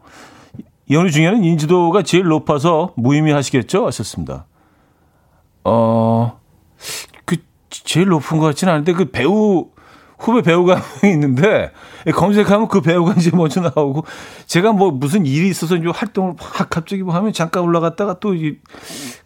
이현우 0.90 1.12
중에는 1.12 1.44
인지도가 1.44 2.02
제일 2.02 2.24
높아서 2.24 2.94
무의미하시겠죠? 2.96 3.86
하셨습니다. 3.86 4.48
어, 5.64 6.40
그, 7.26 7.38
제일 7.70 8.08
높은 8.08 8.38
것 8.40 8.46
같지는 8.46 8.74
않은데 8.74 8.94
그 8.94 9.06
배우, 9.12 9.70
후배 10.20 10.42
배우가 10.42 10.82
있는데 11.04 11.72
검색하면 12.14 12.70
그 12.70 12.82
배우가 12.82 13.14
이제 13.18 13.32
먼저 13.34 13.60
나오고 13.62 14.06
제가 14.46 14.72
뭐 14.72 14.92
무슨 14.92 15.26
일이 15.26 15.50
있어서 15.50 15.76
이제 15.76 15.88
활동을 15.88 16.36
막 16.40 16.70
갑자기 16.70 17.04
뭐 17.04 17.14
하면 17.16 17.34
잠깐 17.34 17.64
올라갔다가 17.64 18.20
또 18.20 18.34
이, 18.34 18.58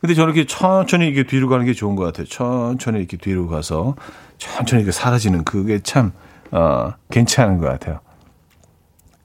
근데 0.02 0.16
저는 0.16 0.34
이렇게 0.34 0.48
천천히 0.48 1.06
이렇게 1.06 1.28
뒤로 1.28 1.50
가는 1.50 1.66
게 1.66 1.74
좋은 1.74 1.96
것 1.96 2.04
같아요. 2.04 2.26
천천히 2.26 2.98
이렇게 3.00 3.18
뒤로 3.18 3.48
가서 3.48 3.96
천천히 4.38 4.82
이렇게 4.82 4.92
사라지는 4.92 5.44
그게 5.44 5.80
참, 5.80 6.14
어, 6.52 6.94
괜찮은 7.12 7.60
것 7.60 7.68
같아요. 7.68 8.00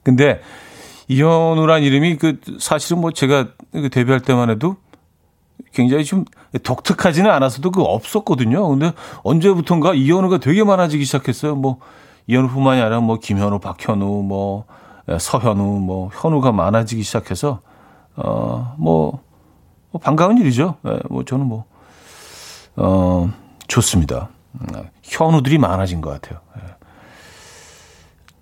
근데 0.03 0.41
이현우란 1.07 1.83
이름이 1.83 2.17
그 2.17 2.39
사실은 2.59 3.01
뭐 3.01 3.11
제가 3.11 3.47
그 3.71 3.89
데뷔할 3.89 4.19
때만 4.19 4.49
해도 4.49 4.77
굉장히 5.73 6.05
좀 6.05 6.25
독특하지는 6.63 7.29
않아서도 7.31 7.71
그 7.71 7.81
없었거든요. 7.81 8.67
근데 8.69 8.93
언제부턴가 9.23 9.93
이현우가 9.93 10.37
되게 10.37 10.63
많아지기 10.63 11.03
시작했어요. 11.05 11.55
뭐 11.55 11.79
이현우뿐만이 12.27 12.81
아니라 12.81 12.99
뭐 13.01 13.17
김현우, 13.19 13.59
박현우, 13.59 14.23
뭐 14.23 14.65
서현우, 15.19 15.79
뭐 15.79 16.09
현우가 16.13 16.51
많아지기 16.51 17.03
시작해서 17.03 17.59
어뭐 18.15 19.19
뭐 19.91 20.01
반가운 20.01 20.37
일이죠. 20.37 20.75
예, 20.85 20.99
뭐 21.09 21.25
저는 21.25 21.45
뭐 21.45 21.65
어 22.75 23.29
좋습니다. 23.67 24.29
현우들이 25.03 25.57
많아진 25.57 26.01
것 26.01 26.09
같아요. 26.09 26.39
예. 26.57 26.75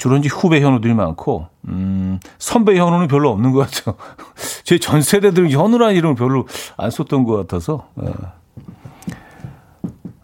주로 0.02 0.18
이제 0.18 0.30
후배 0.30 0.62
현우들이 0.62 0.96
많고, 0.96 1.46
음, 1.68 2.20
선배 2.40 2.76
현우는 2.76 3.08
별로 3.08 3.30
없는 3.30 3.52
것 3.52 3.60
같죠. 3.60 3.94
제전 4.66 5.04
세대들은 5.04 5.52
현우라는 5.52 5.94
이름을 5.94 6.16
별로 6.16 6.48
안 6.76 6.90
썼던 6.90 7.24
것 7.24 7.38
같아서. 7.38 7.88
예. 8.02 8.12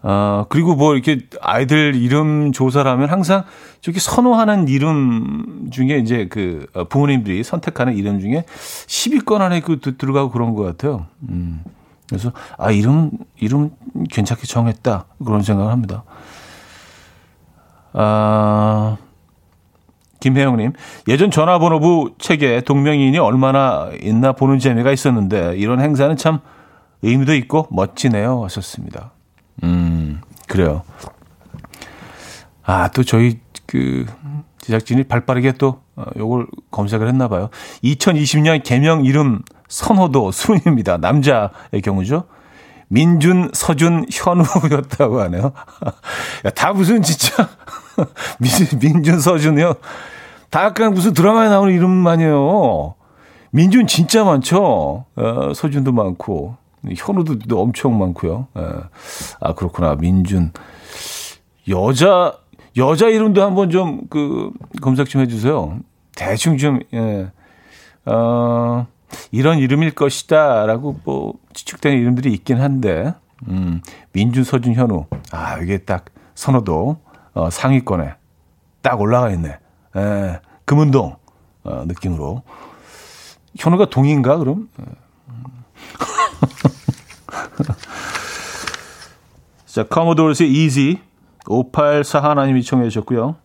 아, 0.01 0.45
그리고 0.49 0.73
뭐 0.73 0.95
이렇게 0.95 1.19
아이들 1.41 1.93
이름 1.93 2.51
조사를 2.53 2.89
하면 2.89 3.07
항상 3.07 3.43
저기 3.79 3.99
선호하는 3.99 4.67
이름 4.67 5.67
중에 5.69 5.99
이제 5.99 6.27
그 6.27 6.65
부모님들이 6.89 7.43
선택하는 7.43 7.95
이름 7.95 8.19
중에 8.19 8.45
10위권 8.87 9.41
안에 9.41 9.59
그 9.59 9.79
들어가고 9.79 10.31
그런 10.31 10.55
것 10.55 10.63
같아요. 10.63 11.05
음. 11.29 11.63
그래서 12.09 12.31
아, 12.57 12.71
이름, 12.71 13.11
이름 13.35 13.69
괜찮게 14.09 14.47
정했다. 14.47 15.05
그런 15.23 15.43
생각을 15.43 15.71
합니다. 15.71 16.03
아, 17.93 18.97
김혜영님, 20.19 20.73
예전 21.07 21.31
전화번호부 21.31 22.15
책에 22.19 22.61
동명이인이 22.61 23.17
얼마나 23.19 23.89
있나 24.01 24.31
보는 24.31 24.59
재미가 24.59 24.91
있었는데 24.91 25.55
이런 25.57 25.79
행사는 25.79 26.15
참 26.17 26.39
의미도 27.01 27.35
있고 27.35 27.67
멋지네요. 27.71 28.43
하셨습니다. 28.43 29.11
음, 29.63 30.21
그래요. 30.47 30.83
아, 32.63 32.89
또 32.89 33.03
저희 33.03 33.39
그 33.65 34.05
제작진이 34.59 35.03
발 35.03 35.25
빠르게 35.25 35.53
또 35.53 35.81
어, 35.95 36.03
요걸 36.17 36.47
검색을 36.71 37.07
했나 37.07 37.27
봐요. 37.27 37.49
2020년 37.83 38.61
개명 38.63 39.05
이름 39.05 39.41
선호도 39.67 40.31
순입니다. 40.31 40.97
남자의 40.97 41.81
경우죠. 41.83 42.25
민준, 42.89 43.49
서준, 43.53 44.05
현우였다고 44.11 45.21
하네요. 45.23 45.51
야, 46.45 46.49
다 46.51 46.73
무슨 46.73 47.01
진짜 47.01 47.49
민, 48.79 49.03
준 49.03 49.19
서준이요. 49.19 49.75
다 50.49 50.63
약간 50.65 50.93
무슨 50.93 51.13
드라마에 51.13 51.49
나오는 51.49 51.73
이름만이에요. 51.73 52.95
민준 53.51 53.87
진짜 53.87 54.23
많죠. 54.23 55.05
어, 55.15 55.53
서준도 55.53 55.91
많고 55.91 56.55
현우도 56.95 57.59
엄청 57.59 57.97
많고요. 57.97 58.47
예. 58.57 58.61
아 59.39 59.53
그렇구나. 59.53 59.95
민준 59.95 60.51
여자 61.67 62.37
여자 62.77 63.07
이름도 63.07 63.41
한번 63.43 63.69
좀 63.69 64.01
그 64.09 64.51
검색 64.81 65.09
좀 65.09 65.21
해주세요. 65.21 65.79
대충 66.15 66.57
좀 66.57 66.79
예. 66.93 67.31
어. 68.05 68.87
이런 69.31 69.59
이름일 69.59 69.91
것이다 69.91 70.65
라고 70.65 70.99
뭐 71.03 71.33
추측되는 71.53 71.97
이름들이 71.97 72.33
있긴 72.33 72.59
한데 72.59 73.13
음, 73.47 73.81
민준, 74.11 74.43
서준, 74.43 74.73
현우 74.73 75.05
아 75.31 75.57
이게 75.59 75.77
딱 75.77 76.05
선호도 76.35 76.97
어, 77.37 77.49
상위권에 77.51 78.15
딱 78.81 78.99
올라가 78.99 79.29
있네. 79.29 79.59
에, 79.95 80.39
금운동 80.65 81.17
어, 81.63 81.83
느낌으로 81.85 82.41
현우가 83.55 83.91
동인가 83.91 84.37
그럼? 84.37 84.69
자, 89.67 89.83
커모도르스의 89.83 90.51
Easy 90.51 90.99
584 91.45 92.23
하나님이 92.23 92.63
청해 92.63 92.89
주셨고요. 92.89 93.35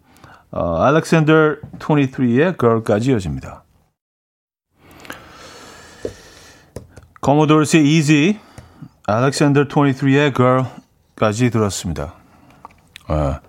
어, 0.53 0.83
알렉산더 0.83 1.57
23의 1.79 2.59
Girl까지 2.59 3.11
이어집니다. 3.11 3.65
커모도르스의 7.21 7.87
Easy, 7.87 8.39
알렉산더 9.07 9.65
23의 9.65 10.35
Girl까지 10.35 11.51
들었습니다. 11.51 12.15
아, 13.07 13.41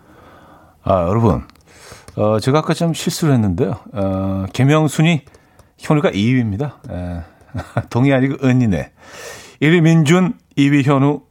아 0.86 1.08
여러분, 1.08 1.44
어, 2.16 2.40
제가 2.40 2.60
아까 2.60 2.74
좀 2.74 2.94
실수를 2.94 3.34
했는데요. 3.34 3.80
어, 3.94 4.46
개명순위 4.52 5.22
현우가 5.78 6.12
2위입니다. 6.12 6.92
에, 6.92 7.24
동이 7.90 8.12
아니고 8.14 8.46
은이네. 8.46 8.92
1위 9.62 9.82
민준, 9.82 10.34
2위 10.58 10.84
현우, 10.84 11.22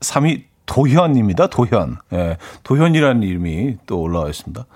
3위 0.00 0.44
도현입니다. 0.66 1.46
도현. 1.46 1.96
예, 2.12 2.36
도현이라는 2.62 3.22
이름이 3.22 3.78
또 3.86 4.00
올라와 4.02 4.28
있습니다. 4.28 4.66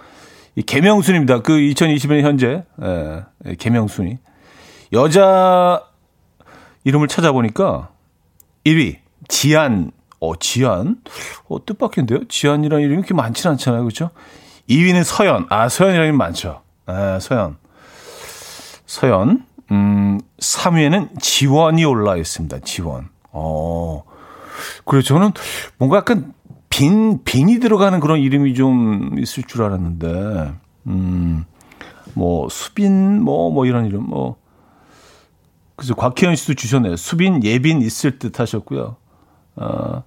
이 0.56 0.62
개명순입니다. 0.62 1.42
그 1.42 1.52
2020년 1.52 2.22
현재 2.22 2.64
예, 2.82 3.54
개명순위. 3.56 4.18
여자 4.94 5.82
이름을 6.84 7.08
찾아보니까 7.08 7.90
1위 8.64 8.96
지안. 9.28 9.92
어, 10.22 10.36
지안? 10.36 10.98
어, 11.48 11.64
뜻밖인데요? 11.66 12.28
지안이라는 12.28 12.84
이름이 12.84 13.02
그렇게 13.02 13.12
많지는 13.12 13.54
않잖아요. 13.54 13.82
그렇죠? 13.82 14.10
2위는 14.70 15.02
서연. 15.02 15.46
아, 15.50 15.68
서연이라는 15.68 16.06
이름 16.06 16.16
많죠. 16.16 16.62
아, 16.86 17.18
서연. 17.20 17.56
서연. 18.86 19.44
음, 19.72 20.20
3위에는 20.38 21.20
지원이 21.20 21.84
올라 21.84 22.16
있습니다. 22.16 22.60
지원. 22.60 23.08
어. 23.32 24.04
그래서 24.84 25.08
저는 25.08 25.32
뭔가 25.78 25.96
약간 25.96 26.32
빈, 26.70 27.24
빈이 27.24 27.58
들어가는 27.58 27.98
그런 27.98 28.20
이름이 28.20 28.54
좀 28.54 29.18
있을 29.18 29.42
줄 29.42 29.64
알았는데, 29.64 30.52
음, 30.86 31.44
뭐, 32.14 32.48
수빈, 32.48 33.20
뭐, 33.22 33.50
뭐 33.50 33.66
이런 33.66 33.86
이름, 33.86 34.04
뭐. 34.04 34.36
그래서 35.74 35.96
곽혜연 35.96 36.36
씨도 36.36 36.54
주셨네요. 36.54 36.94
수빈, 36.94 37.42
예빈 37.42 37.82
있을 37.82 38.20
듯 38.20 38.38
하셨고요. 38.38 38.96
어, 39.56 40.04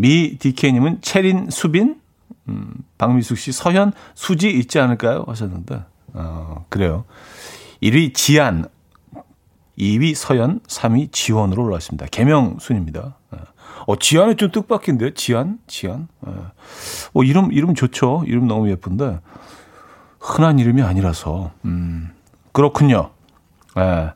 미 0.00 0.38
디케이님은 0.38 1.02
체린, 1.02 1.50
수빈, 1.50 2.00
음, 2.48 2.72
박미숙 2.96 3.36
씨, 3.36 3.52
서현, 3.52 3.92
수지 4.14 4.50
있지 4.50 4.78
않을까요? 4.78 5.24
하셨는데, 5.28 5.84
어, 6.14 6.64
그래요. 6.70 7.04
1위 7.82 8.14
지안, 8.14 8.64
2위 9.78 10.14
서현, 10.14 10.60
3위 10.60 11.12
지원으로 11.12 11.64
올라왔습니다. 11.64 12.06
개명 12.06 12.56
순입니다. 12.58 13.18
어, 13.30 13.36
어 13.88 13.96
지안은 13.96 14.38
좀 14.38 14.50
뜻밖인데요? 14.50 15.10
지안? 15.12 15.58
지안? 15.66 16.08
어, 16.22 16.50
어, 17.12 17.22
이름, 17.22 17.52
이름 17.52 17.74
좋죠? 17.74 18.24
이름 18.26 18.46
너무 18.46 18.70
예쁜데, 18.70 19.20
흔한 20.18 20.58
이름이 20.58 20.80
아니라서, 20.80 21.50
음, 21.66 22.08
그렇군요. 22.52 23.10
예. 23.76 24.12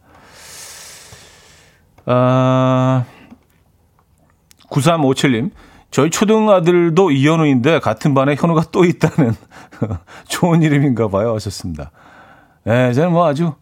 아, 2.07 3.05
9357님, 4.70 5.51
저희 5.94 6.11
초등 6.11 6.50
아들도 6.50 7.12
이현우인데 7.12 7.78
같은 7.78 8.14
반에 8.14 8.35
현우가 8.35 8.64
또 8.72 8.85
있다는 8.85 9.33
좋은 10.26 10.61
이름인가 10.61 11.07
봐요. 11.07 11.33
하셨습니다. 11.37 11.92
예, 12.66 12.92
저는 12.92 13.12
뭐 13.12 13.28
아주 13.28 13.52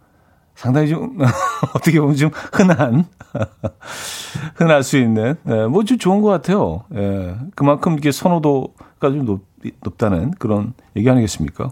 상당히 0.55 0.89
좀 0.89 1.19
어떻게 1.77 2.01
보면 2.01 2.17
좀 2.17 2.31
흔한 2.55 3.05
흔할 4.57 4.83
수 4.83 4.97
있는 4.97 5.35
예, 5.47 5.67
뭐좀 5.67 5.99
좋은 5.99 6.23
것 6.23 6.31
같아요. 6.31 6.85
예, 6.95 7.37
그만큼 7.55 7.99
이게 7.99 8.11
선호도가 8.11 9.11
좀 9.11 9.27
높, 9.27 9.45
높다는 9.83 10.31
그런 10.39 10.73
얘기 10.97 11.11
아니겠습니까? 11.11 11.71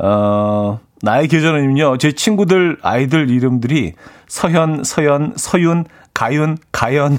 어, 0.00 0.80
나의 1.02 1.28
계절은요, 1.28 1.98
제 1.98 2.10
친구들 2.10 2.78
아이들 2.82 3.30
이름들이 3.30 3.92
서현, 4.26 4.82
서연, 4.82 5.34
서윤, 5.36 5.84
가윤, 6.12 6.58
가연. 6.72 7.18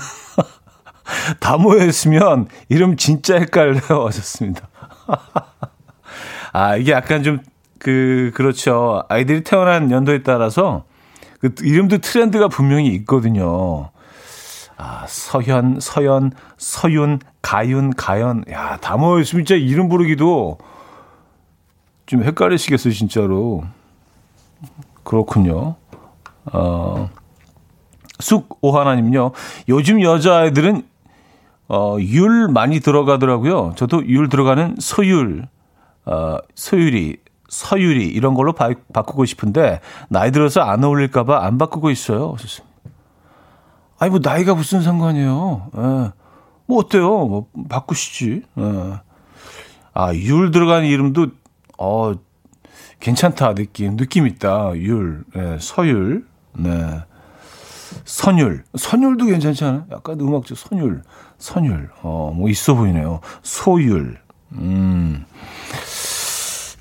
다 1.40 1.58
모여있으면 1.58 2.48
이름 2.70 2.98
진짜 2.98 3.38
헷갈려요. 3.38 4.06
하셨습니다. 4.08 4.68
아, 6.54 6.76
이게 6.76 6.92
약간 6.92 7.24
좀, 7.24 7.40
그, 7.80 8.32
그렇죠. 8.34 9.04
아이들이 9.10 9.44
태어난 9.44 9.92
연도에 9.92 10.24
따라서 10.24 10.86
그 11.40 11.54
이름도 11.62 12.00
트렌드가 12.00 12.48
분명히 12.48 12.88
있거든요. 12.96 13.92
아, 14.76 15.06
서현, 15.08 15.80
서연, 15.80 16.32
서윤, 16.58 17.20
가윤, 17.42 17.94
가연. 17.94 18.44
야, 18.52 18.78
다 18.78 18.98
모여있으면 18.98 19.46
진짜 19.46 19.60
이름 19.60 19.90
부르기도 19.90 20.58
좀 22.06 22.24
헷갈리시겠어요, 22.24 22.94
진짜로. 22.94 23.64
그렇군요. 25.04 25.76
어, 26.46 27.10
쑥 28.20 28.58
오하나님요. 28.62 29.32
요즘 29.70 30.02
여자아이들은 30.02 30.84
어, 31.70 31.98
율 32.00 32.48
많이 32.48 32.80
들어가더라고요. 32.80 33.74
저도 33.76 34.06
율 34.08 34.30
들어가는 34.30 34.76
소율, 34.80 35.48
어, 36.06 36.38
소율이, 36.56 37.18
서율이 37.50 38.08
이런 38.08 38.34
걸로 38.34 38.54
바, 38.54 38.70
바꾸고 38.94 39.26
싶은데 39.26 39.80
나이 40.10 40.32
들어서 40.32 40.62
안 40.62 40.84
어울릴까봐 40.84 41.46
안 41.46 41.58
바꾸고 41.58 41.90
있어요. 41.92 42.36
아니 44.00 44.12
뭐 44.12 44.20
나이가 44.22 44.54
무슨 44.54 44.82
상관이에요. 44.82 45.72
에. 45.76 45.82
예. 45.82 46.12
뭐 46.66 46.80
어때요? 46.80 47.08
뭐 47.08 47.48
바꾸시지. 47.70 48.44
에. 48.58 48.62
예. 48.62 49.00
아, 49.94 50.14
율 50.14 50.52
들어가는 50.52 50.88
이름도 50.88 51.28
어 51.80 52.14
괜찮다 53.00 53.56
느낌 53.56 53.98
느낌 53.98 54.28
있다. 54.28 54.76
율, 54.76 55.24
예, 55.36 55.58
서율, 55.60 56.26
네. 56.54 57.02
선율. 58.06 58.64
선율도 58.76 59.26
괜찮지 59.26 59.64
않아요? 59.64 59.86
약간 59.92 60.20
음악적 60.20 60.58
선율. 60.58 61.02
선율. 61.38 61.90
어, 62.02 62.32
뭐 62.36 62.50
있어 62.50 62.74
보이네요. 62.76 63.20
소율. 63.44 64.18
음. 64.54 65.26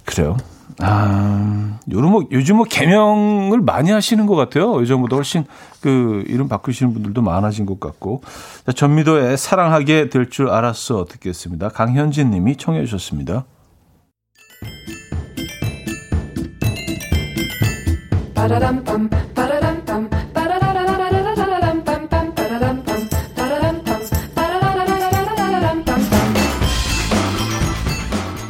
그래요. 0.04 0.36
아, 0.80 1.78
요런 1.90 2.10
뭐, 2.12 2.24
요즘 2.32 2.56
뭐 2.56 2.66
개명을 2.68 3.60
많이 3.62 3.90
하시는 3.90 4.26
것 4.26 4.34
같아요. 4.36 4.80
예전보다 4.82 5.16
훨씬 5.16 5.44
그 5.80 6.22
이름 6.26 6.48
바꾸시는 6.48 6.92
분들도 6.92 7.22
많아진 7.22 7.64
것 7.64 7.80
같고. 7.80 8.22
자, 8.66 8.72
전미도의 8.72 9.38
사랑하게 9.38 10.10
될 10.10 10.28
줄 10.28 10.50
알았어 10.50 11.06
듣겠습니다. 11.06 11.70
강현진 11.70 12.30
님이 12.30 12.56
청해 12.56 12.84
주셨습니다. 12.84 13.44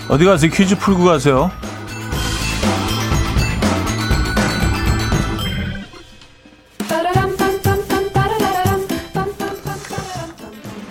어디 0.09 0.25
가세요? 0.25 0.51
퀴즈 0.53 0.77
풀고 0.79 1.05
가세요. 1.05 1.51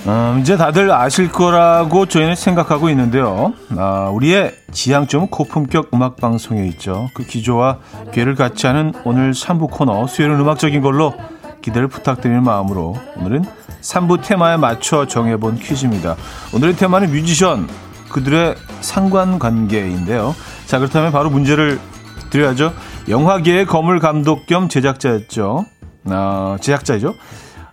음, 0.07 0.39
이제 0.39 0.55
다들 0.55 0.91
아실 0.91 1.31
거라고 1.31 2.05
저희는 2.05 2.35
생각하고 2.35 2.89
있는데요. 2.89 3.53
아, 3.77 4.09
우리의 4.13 4.53
지향점 4.71 5.27
고품격 5.27 5.89
음악 5.93 6.17
방송에 6.17 6.67
있죠. 6.67 7.09
그 7.15 7.25
기조와 7.25 7.79
괴를 8.11 8.35
같이 8.35 8.67
하는 8.67 8.93
오늘 9.03 9.31
3부 9.31 9.71
코너 9.71 10.05
수요일은 10.05 10.39
음악적인 10.39 10.81
걸로 10.81 11.13
기대를 11.61 11.87
부탁드리는 11.87 12.43
마음으로 12.43 12.95
오늘은 13.17 13.45
3부 13.81 14.21
테마에 14.23 14.57
맞춰 14.57 15.07
정해본 15.07 15.57
퀴즈입니다. 15.57 16.15
오늘의 16.53 16.75
테마는 16.75 17.11
뮤지션, 17.11 17.67
그들의 18.15 18.55
상관관계인데요. 18.79 20.33
자, 20.67 20.79
그렇다면 20.79 21.11
바로 21.11 21.29
문제를 21.29 21.81
드려야죠. 22.29 22.73
영화계의 23.09 23.65
거물 23.65 23.99
감독 23.99 24.45
겸 24.45 24.69
제작자였죠. 24.69 25.65
어, 26.05 26.55
제작자이죠. 26.61 27.13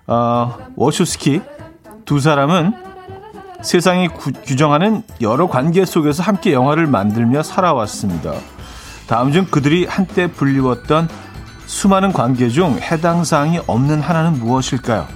어, 0.09 0.59
워슈스키 0.75 1.43
두 2.05 2.19
사람은 2.19 2.75
세상이 3.63 4.09
구, 4.09 4.33
규정하는 4.33 5.05
여러 5.21 5.47
관계 5.47 5.85
속에서 5.85 6.25
함께 6.25 6.53
영화를 6.53 6.89
만들며 6.89 7.45
살아왔습니다. 7.45 8.33
다음 9.07 9.31
중 9.31 9.45
그들이 9.45 9.87
한때 9.87 10.27
불리웠던 10.27 11.09
수많은 11.67 12.13
관계 12.13 12.49
중 12.49 12.81
해당 12.81 13.23
사항이 13.23 13.61
없는 13.69 14.01
하나는 14.01 14.41
무엇일까요? 14.41 15.07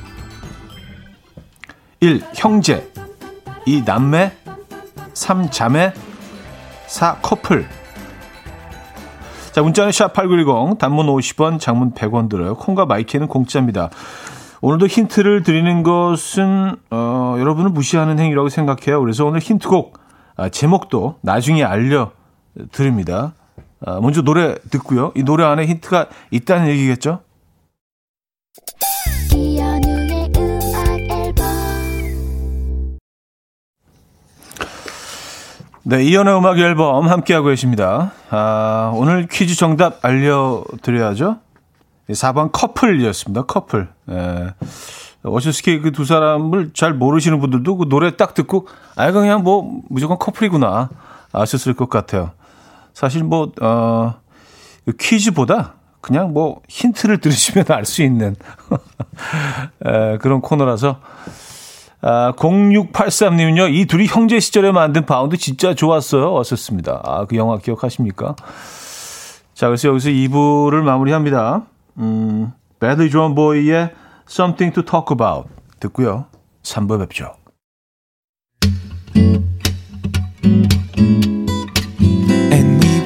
1. 1.98 2.22
형제 2.36 2.88
2. 3.66 3.82
남매 3.84 4.45
3. 5.16 5.50
자매 5.50 5.92
4. 6.86 7.16
커플 7.22 7.66
자 9.52 9.62
문자는 9.62 9.90
샵8910 9.90 10.78
단문 10.78 11.06
50원 11.06 11.58
장문 11.58 11.94
100원 11.94 12.28
들어요. 12.28 12.54
콩과 12.56 12.84
마이케이는 12.84 13.26
공짜입니다. 13.26 13.88
오늘도 14.60 14.86
힌트를 14.86 15.42
드리는 15.42 15.82
것은 15.82 16.76
어, 16.90 17.36
여러분을 17.38 17.70
무시하는 17.70 18.18
행위라고 18.18 18.50
생각해요. 18.50 19.00
그래서 19.00 19.24
오늘 19.24 19.40
힌트곡 19.40 19.98
아, 20.36 20.50
제목도 20.50 21.16
나중에 21.22 21.64
알려 21.64 22.10
드립니다. 22.72 23.32
아, 23.86 23.98
먼저 24.00 24.20
노래 24.20 24.54
듣고요. 24.70 25.12
이 25.16 25.22
노래 25.22 25.44
안에 25.44 25.64
힌트가 25.64 26.08
있다는 26.30 26.68
얘기겠죠? 26.68 27.20
네, 35.88 36.02
이연의 36.02 36.36
음악 36.36 36.58
앨범 36.58 37.06
함께하고 37.08 37.46
계십니다. 37.48 38.10
아, 38.30 38.90
오늘 38.96 39.28
퀴즈 39.30 39.54
정답 39.54 40.04
알려드려야죠. 40.04 41.36
4번 42.10 42.50
커플이었습니다. 42.52 43.42
커플. 43.44 43.88
예. 44.10 44.54
워셔스키 45.22 45.80
그 45.80 45.92
두 45.92 46.04
사람을 46.04 46.70
잘 46.74 46.92
모르시는 46.92 47.38
분들도 47.40 47.76
그 47.76 47.88
노래 47.88 48.16
딱 48.16 48.34
듣고 48.34 48.66
아 48.96 49.10
그냥 49.12 49.42
뭐 49.44 49.80
무조건 49.88 50.18
커플이구나 50.18 50.88
아셨을 51.32 51.74
것 51.74 51.88
같아요. 51.88 52.32
사실 52.92 53.22
뭐 53.24 53.52
어, 53.60 54.14
그 54.84 54.92
퀴즈보다 54.98 55.74
그냥 56.00 56.32
뭐 56.32 56.62
힌트를 56.68 57.18
들으시면 57.18 57.64
알 57.70 57.84
수 57.84 58.02
있는 58.02 58.34
에, 59.84 60.18
그런 60.22 60.40
코너라서 60.40 61.00
아, 62.08 62.30
0683님은요, 62.36 63.74
이 63.74 63.84
둘이 63.86 64.06
형제 64.06 64.38
시절에 64.38 64.70
만든 64.70 65.04
Bound 65.06 65.36
진짜 65.36 65.74
좋았어요. 65.74 66.34
하셨습니다. 66.34 67.02
아, 67.04 67.24
그 67.24 67.34
영화 67.34 67.58
기억하십니까? 67.58 68.36
자, 69.54 69.66
그래서 69.66 69.88
여기서 69.88 70.10
2부를 70.10 70.82
마무리합니다. 70.82 71.66
음, 71.98 72.52
Badly 72.78 73.10
Drawn 73.10 73.34
Boy의 73.34 73.90
Something 74.28 74.72
to 74.72 74.84
Talk 74.84 75.06
About 75.12 75.48
듣고요. 75.80 76.26
3부 76.62 77.00
뵙죠. 77.00 77.32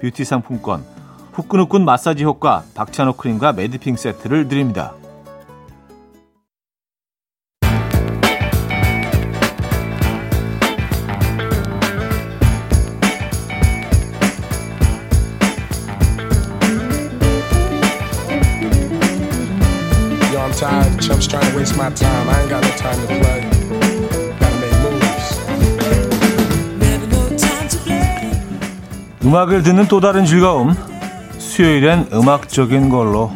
뷰티 0.00 0.24
상품권, 0.24 0.84
후끈후끈 1.32 1.84
마사지 1.84 2.24
효과 2.24 2.64
박찬호 2.74 3.14
크림과 3.14 3.52
매디핑 3.52 3.96
세트를 3.96 4.48
드립니다. 4.48 4.94
tired. 20.56 21.00
Chumps 21.00 21.26
trying 21.26 21.50
to 21.50 21.56
waste 21.56 21.76
my 21.76 21.90
time. 21.90 22.28
I 22.28 22.40
ain't 22.40 22.50
got 22.50 22.62
no 22.62 22.70
time 22.70 22.98
to 23.00 23.06
play. 23.06 23.35
음악을 29.26 29.64
듣는 29.64 29.88
또 29.88 29.98
다른 29.98 30.24
즐거움. 30.24 30.72
수요일엔 31.36 32.10
음악적인 32.12 32.88
걸로. 32.88 33.32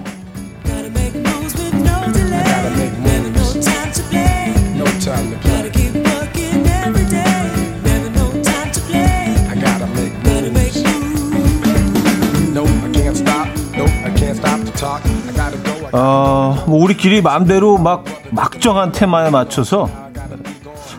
어, 15.93 16.65
뭐 16.69 16.85
우리끼리 16.85 17.21
마음대로 17.21 17.77
막 17.79 18.05
막정한 18.31 18.93
테마에 18.93 19.31
맞춰서 19.31 19.89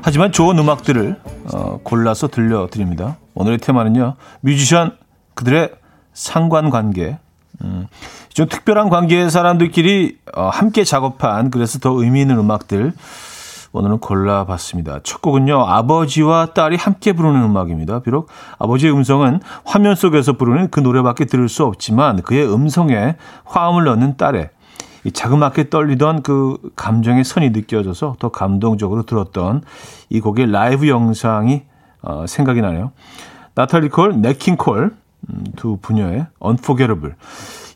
하지만 0.01 0.33
좋은 0.33 0.59
음악들을 0.59 1.15
어, 1.53 1.79
골라서 1.83 2.27
들려드립니다. 2.27 3.17
오늘의 3.33 3.59
테마는요. 3.59 4.15
뮤지션 4.41 4.97
그들의 5.33 5.71
상관관계. 6.13 7.17
음, 7.63 7.87
좀 8.29 8.47
특별한 8.47 8.89
관계의 8.89 9.29
사람들끼리 9.29 10.17
어, 10.35 10.49
함께 10.49 10.83
작업한 10.83 11.51
그래서 11.51 11.79
더 11.79 11.91
의미 11.91 12.21
있는 12.21 12.37
음악들 12.37 12.93
오늘은 13.73 13.99
골라봤습니다. 13.99 14.99
첫 15.03 15.21
곡은요. 15.21 15.63
아버지와 15.65 16.47
딸이 16.47 16.75
함께 16.75 17.13
부르는 17.13 17.41
음악입니다. 17.43 17.99
비록 17.99 18.27
아버지의 18.59 18.93
음성은 18.93 19.39
화면 19.63 19.95
속에서 19.95 20.33
부르는 20.33 20.69
그 20.71 20.81
노래밖에 20.81 21.25
들을 21.25 21.47
수 21.47 21.63
없지만 21.63 22.21
그의 22.21 22.51
음성에 22.51 23.15
화음을 23.45 23.85
넣는 23.85 24.17
딸의 24.17 24.49
이 25.03 25.11
자그맣게 25.11 25.69
떨리던 25.69 26.21
그 26.21 26.57
감정의 26.75 27.23
선이 27.23 27.51
느껴져서 27.51 28.17
더 28.19 28.29
감동적으로 28.29 29.03
들었던 29.03 29.63
이 30.09 30.19
곡의 30.19 30.51
라이브 30.51 30.87
영상이 30.87 31.63
어, 32.01 32.25
생각이 32.27 32.61
나네요. 32.61 32.91
나탈리 33.55 33.89
콜, 33.89 34.21
냇 34.21 34.39
킹 34.39 34.57
콜, 34.57 34.95
음, 35.29 35.43
두 35.55 35.77
부녀의 35.81 36.27
Unforgettable. 36.43 37.15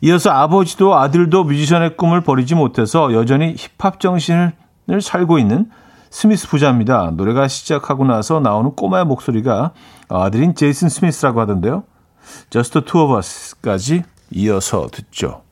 이어서 0.02 0.30
아버지도 0.30 0.96
아들도 0.96 1.44
뮤지션의 1.44 1.96
꿈을 1.96 2.20
버리지 2.20 2.54
못해서 2.54 3.12
여전히 3.12 3.54
힙합 3.56 4.00
정신을 4.00 4.52
살고 5.00 5.38
있는 5.38 5.70
스미스 6.10 6.48
부자입니다. 6.48 7.12
노래가 7.12 7.48
시작하고 7.48 8.04
나서 8.04 8.40
나오는 8.40 8.72
꼬마의 8.72 9.04
목소리가 9.04 9.72
아들인 10.08 10.54
제이든 10.54 10.88
스미스라고 10.88 11.40
하던데요. 11.40 11.84
Just 12.50 12.72
the 12.72 12.84
two 12.84 13.02
of 13.02 13.16
us까지 13.16 14.02
이어서 14.30 14.88
듣죠. 14.90 15.45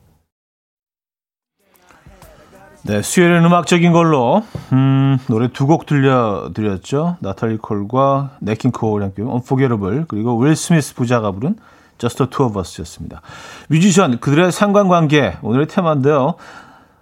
네, 2.87 3.01
수요일은 3.01 3.43
음악적인 3.45 3.91
걸로 3.93 4.43
음, 4.71 5.17
노래 5.27 5.47
두 5.47 5.65
곡 5.65 5.87
들려드렸죠. 5.87 7.17
나탈리 7.19 7.57
콜과 7.57 8.37
콜이 8.71 9.03
함께 9.03 9.23
Unforgettable 9.23 10.05
그리고 10.07 10.37
윌 10.37 10.55
스미스 10.55 10.93
부자가 10.93 11.31
부른 11.31 11.55
Just 11.97 12.17
the 12.17 12.29
Two 12.29 12.45
of 12.45 12.59
Us였습니다. 12.59 13.21
뮤지션 13.69 14.19
그들의 14.19 14.51
상관관계 14.51 15.37
오늘의 15.41 15.67
테마인데요. 15.67 16.35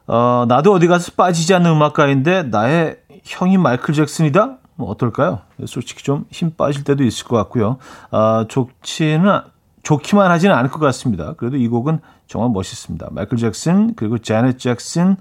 어, 0.08 0.46
나도 0.48 0.72
어디 0.72 0.88
가서 0.88 1.12
빠지지 1.18 1.54
않는 1.56 1.72
음악가인데 1.72 2.44
나의 2.44 3.00
형이 3.26 3.58
마이클 3.58 3.94
잭슨이다? 3.94 4.58
뭐 4.76 4.90
어떨까요? 4.90 5.40
솔직히 5.66 6.04
좀 6.04 6.26
힘 6.32 6.52
빠질 6.56 6.86
때도 6.86 7.04
있을 7.04 7.28
것 7.28 7.36
같고요. 7.36 7.78
어, 8.12 8.46
좋지는 8.48 9.42
좋기만 9.84 10.32
하지는 10.32 10.56
않을 10.56 10.70
것 10.72 10.80
같습니다. 10.80 11.34
그래도 11.34 11.58
이 11.58 11.68
곡은 11.68 12.00
정말 12.28 12.52
멋있습니다. 12.52 13.10
마이클 13.12 13.38
잭슨 13.38 13.96
그리고 13.96 14.18
제넷 14.18 14.58
잭슨 14.58 15.12
어, 15.12 15.16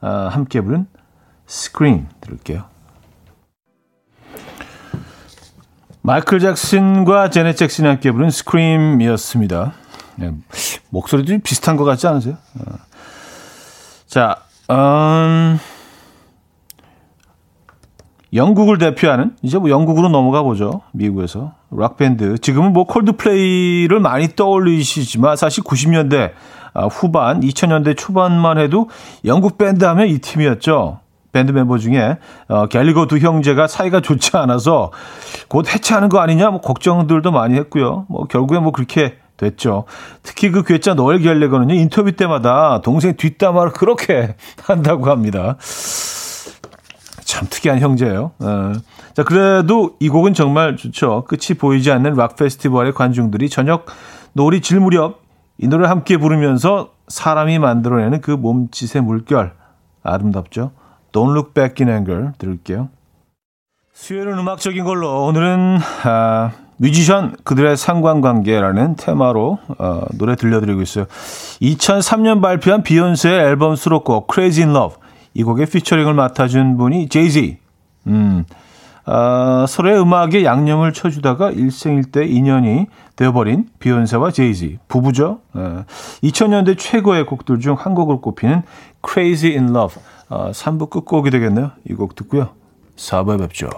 함께 0.00 0.60
부른 0.60 0.86
스크린 1.46 2.08
들을게요. 2.20 2.64
마이클 6.02 6.40
잭슨과 6.40 7.30
제넷 7.30 7.56
잭슨이 7.56 7.86
함께 7.86 8.12
부른 8.12 8.30
스크림이었습니다. 8.30 9.72
네, 10.16 10.32
목소리도 10.90 11.28
좀 11.28 11.40
비슷한 11.40 11.76
것 11.76 11.84
같지 11.84 12.06
않으세요? 12.06 12.36
어. 12.58 12.74
자, 14.06 14.36
음, 14.70 15.58
영국을 18.32 18.78
대표하는 18.78 19.36
이제 19.42 19.58
뭐 19.58 19.70
영국으로 19.70 20.08
넘어가 20.08 20.42
보죠. 20.42 20.82
미국에서 20.92 21.54
락 21.70 21.96
밴드. 21.96 22.38
지금은 22.38 22.72
뭐 22.72 22.84
콜드플레이를 22.84 24.00
많이 24.00 24.28
떠올리시지만 24.34 25.36
사실 25.36 25.62
90년대 25.64 26.30
아, 26.30 26.30
후반, 26.74 27.40
2000년대 27.40 27.96
초반만 27.96 28.58
해도 28.58 28.88
영국 29.24 29.58
밴드 29.58 29.84
하면 29.84 30.08
이 30.08 30.18
팀이었죠. 30.18 31.00
밴드 31.32 31.52
멤버 31.52 31.78
중에 31.78 32.18
어, 32.48 32.66
갤리거 32.66 33.06
두 33.06 33.18
형제가 33.18 33.66
사이가 33.66 34.00
좋지 34.00 34.36
않아서 34.36 34.90
곧 35.48 35.72
해체하는 35.72 36.08
거 36.08 36.20
아니냐 36.20 36.50
뭐 36.50 36.60
걱정들도 36.60 37.30
많이 37.30 37.54
했고요. 37.54 38.06
뭐 38.08 38.24
결국에 38.24 38.58
뭐 38.58 38.72
그렇게 38.72 39.18
됐죠. 39.36 39.84
특히 40.22 40.50
그 40.50 40.64
괴짜 40.64 40.94
노엘 40.94 41.20
갤리거는요 41.20 41.74
인터뷰 41.74 42.12
때마다 42.12 42.80
동생 42.82 43.16
뒷담화를 43.16 43.72
그렇게 43.72 44.34
한다고 44.64 45.10
합니다. 45.10 45.56
참 47.24 47.46
특이한 47.48 47.78
형제예요. 47.80 48.32
어. 48.40 48.72
자, 49.14 49.22
그래도 49.22 49.96
이 50.00 50.08
곡은 50.08 50.32
정말 50.32 50.76
좋죠. 50.76 51.24
끝이 51.28 51.58
보이지 51.58 51.90
않는 51.90 52.14
락 52.14 52.36
페스티벌의 52.36 52.94
관중들이 52.94 53.50
저녁 53.50 53.86
놀이 54.32 54.60
질 54.60 54.80
무렵 54.80 55.27
이 55.58 55.66
노래를 55.66 55.90
함께 55.90 56.16
부르면서 56.16 56.92
사람이 57.08 57.58
만들어내는 57.58 58.20
그 58.20 58.30
몸짓의 58.30 59.02
물결 59.02 59.52
아름답죠. 60.02 60.70
Don't 61.12 61.30
Look 61.32 61.52
Back 61.52 61.84
in 61.84 61.94
Anger 61.94 62.32
들을게요. 62.38 62.88
수요일은 63.92 64.38
음악적인 64.38 64.84
걸로 64.84 65.24
오늘은 65.24 65.78
아, 66.04 66.52
뮤지션 66.76 67.34
그들의 67.42 67.76
상관관계라는 67.76 68.94
테마로 68.94 69.58
어, 69.78 70.02
노래 70.16 70.36
들려드리고 70.36 70.80
있어요. 70.82 71.06
2003년 71.60 72.40
발표한 72.40 72.84
비욘세의 72.84 73.40
앨범 73.40 73.74
수록곡 73.74 74.32
Crazy 74.32 74.68
in 74.68 74.76
Love 74.76 74.98
이 75.34 75.42
곡의 75.42 75.66
피처링을 75.66 76.14
맡아준 76.14 76.76
분이 76.76 77.08
제이지. 77.08 77.58
음, 78.06 78.44
어, 79.10 79.64
서로의 79.66 80.00
음악에 80.00 80.44
양념을 80.44 80.92
쳐주다가 80.92 81.50
일생일대 81.50 82.26
인연이 82.26 82.86
되어버린 83.16 83.66
비욘세와 83.78 84.30
제이지 84.32 84.78
부부죠. 84.88 85.40
어, 85.54 85.84
2000년대 86.22 86.76
최고의 86.78 87.24
곡들 87.26 87.58
중 87.60 87.74
한 87.74 87.94
곡을 87.94 88.20
꼽히는 88.20 88.62
Crazy 89.06 89.56
in 89.56 89.74
Love 89.74 90.02
어, 90.28 90.50
3부 90.50 90.90
끝곡이 90.90 91.30
되겠네요. 91.30 91.70
이 91.88 91.94
곡 91.94 92.14
듣고요. 92.16 92.50
4부에 92.96 93.38
뵙죠. 93.38 93.68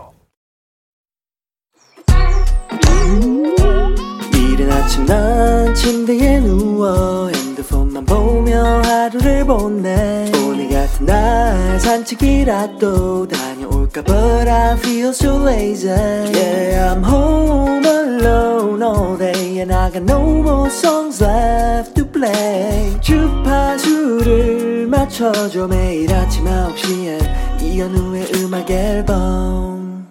이른 4.34 4.72
아침 4.72 5.06
난 5.06 5.74
침대에 5.74 6.40
누워 6.40 7.28
핸드폰만 7.28 8.04
보며 8.04 8.80
하루를 8.84 9.44
보내 9.46 10.30
오늘 10.44 10.68
같은 10.70 11.06
날 11.06 11.78
산책이라도 11.80 13.28
다녀 13.28 13.59
올까 13.90 14.02
But 14.02 14.48
I 14.48 14.76
feel 14.76 15.10
so 15.10 15.36
lazy 15.36 15.88
Yeah 15.88 16.94
I'm 16.94 17.02
home 17.02 17.84
alone 17.84 18.82
all 18.82 19.16
day 19.16 19.60
And 19.60 19.72
I 19.72 19.90
got 19.90 20.02
no 20.04 20.20
more 20.22 20.70
songs 20.70 21.22
left 21.22 21.94
to 21.96 22.06
play 22.06 22.98
주파수를 23.00 24.86
맞춰줘 24.86 25.66
매일 25.66 26.12
아침 26.14 26.44
9시에 26.44 27.62
이현우의 27.62 28.32
음악 28.36 28.70
앨범 28.70 30.08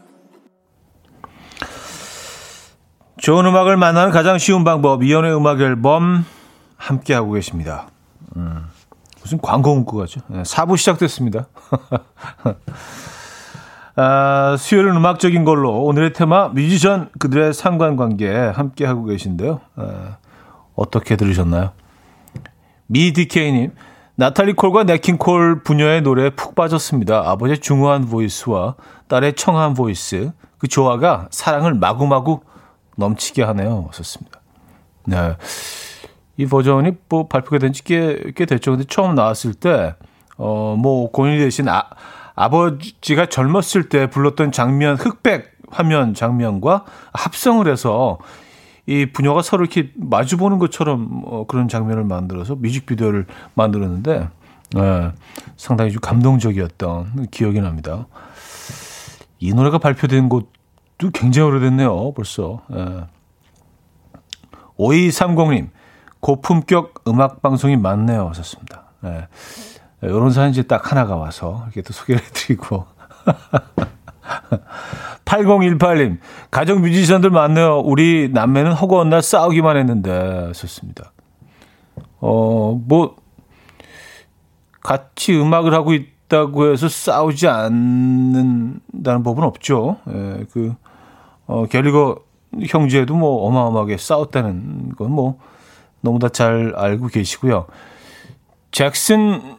좋은 3.18 3.46
음악을 3.46 3.78
만나는 3.78 4.12
가장 4.12 4.38
쉬운 4.38 4.64
방법 4.64 5.04
이연의 5.04 5.36
음악 5.36 5.60
앨범 5.60 6.26
함께 6.78 7.14
하고 7.14 7.34
계십니다. 7.34 7.90
음, 8.38 8.66
무슨 9.22 9.40
광고 9.42 9.76
문구 9.76 9.98
같죠? 9.98 10.22
네, 10.28 10.44
4부 10.44 10.78
시작됐습니다. 10.78 11.48
아, 13.96 14.56
수요일은 14.58 14.96
음악적인 14.96 15.44
걸로 15.44 15.84
오늘의 15.84 16.14
테마 16.14 16.50
뮤지션 16.50 17.10
그들의 17.20 17.54
상관관계 17.54 18.30
함께 18.34 18.86
하고 18.86 19.06
계신데요. 19.06 19.60
아, 19.76 20.18
어떻게 20.76 21.16
들으셨나요? 21.16 21.72
미디케이님 22.88 23.72
나탈리 24.16 24.54
콜과 24.54 24.84
냇 24.84 25.13
킹 25.13 25.42
콜 25.42 25.64
부녀의 25.64 26.02
노래에 26.02 26.32
푹 26.32 26.56
빠졌습니다. 26.56 27.30
아버지의 27.30 27.60
중후한 27.60 28.06
voice와 28.06 28.76
딸의 29.08 29.36
청아한 29.36 29.74
voice 29.74 30.32
그 30.58 30.68
조화가 30.68 31.28
사랑을 31.32 31.74
마구마구 31.74 32.42
넘치게 32.98 33.44
하네요. 33.44 33.90
썼습니다. 33.94 34.42
네. 35.06 35.36
이 36.38 36.46
버전이 36.46 36.92
뭐 37.08 37.28
발표가 37.28 37.58
된 37.60 37.72
지 37.72 37.84
꽤, 37.84 38.32
꽤 38.36 38.46
됐죠. 38.46 38.72
근데 38.72 38.84
처음 38.86 39.16
나왔을 39.16 39.54
때, 39.54 39.96
어, 40.38 40.76
뭐, 40.78 41.10
고인이 41.12 41.38
되신 41.40 41.68
아, 41.70 41.84
아버지가 42.40 43.26
젊었을 43.26 43.90
때 43.90 44.10
불렀던 44.10 44.54
장면, 44.54 44.96
흑백 44.96 45.58
화면 45.70 46.14
장면과 46.14 46.86
합성을 47.12 47.70
해서 47.70 48.18
이 48.86 49.08
부녀가 49.12 49.42
서로 49.42 49.66
이렇게 49.66 49.92
마주보는 49.98 50.58
것처럼 50.58 51.22
어, 51.26 51.46
그런 51.48 51.68
장면을 51.68 52.06
만들어서 52.06 52.56
뮤직비디오를 52.56 53.26
만들었는데, 53.56 54.30
예, 54.78 55.12
상당히 55.58 55.92
좀 55.92 56.00
감동적이었던 56.00 57.28
기억이 57.30 57.60
납니다. 57.60 58.08
이 59.40 59.54
노래가 59.54 59.78
발표된 59.78 60.30
곳도 60.30 61.10
굉장히 61.14 61.50
오래됐네요, 61.50 62.14
벌써. 62.14 62.62
예. 62.74 63.06
5230님, 64.78 65.72
고품격 66.22 67.04
음악 67.10 67.42
방송이 67.42 67.76
많네요. 67.76 68.30
하셨습니다. 68.30 68.86
네. 69.02 69.28
이런 70.02 70.32
사연이 70.32 70.64
딱 70.64 70.92
하나가 70.92 71.16
와서 71.16 71.64
이렇게 71.66 71.82
또 71.82 71.94
소개를 71.94 72.22
해드리고. 72.24 72.86
8018님, 75.26 76.18
가족 76.50 76.82
뮤지션들 76.82 77.30
많네요. 77.30 77.80
우리 77.80 78.30
남매는 78.34 78.74
허구한 78.74 79.10
날 79.10 79.22
싸우기만 79.22 79.78
했는데, 79.78 80.46
하셨습니다. 80.48 81.12
어, 82.20 82.80
뭐, 82.84 83.16
같이 84.82 85.40
음악을 85.40 85.74
하고 85.74 85.94
있다고 85.94 86.72
해서 86.72 86.90
싸우지 86.90 87.48
않는다는 87.48 89.24
법은 89.24 89.44
없죠. 89.44 89.98
예, 90.10 90.46
그, 90.52 90.74
어, 91.46 91.66
게리거 91.68 92.18
형제도 92.68 93.16
뭐 93.16 93.46
어마어마하게 93.46 93.98
싸웠다는 93.98 94.96
건 94.96 95.12
뭐, 95.12 95.38
너무 96.02 96.18
다잘 96.18 96.74
알고 96.76 97.08
계시고요. 97.08 97.68
잭슨 98.72 99.59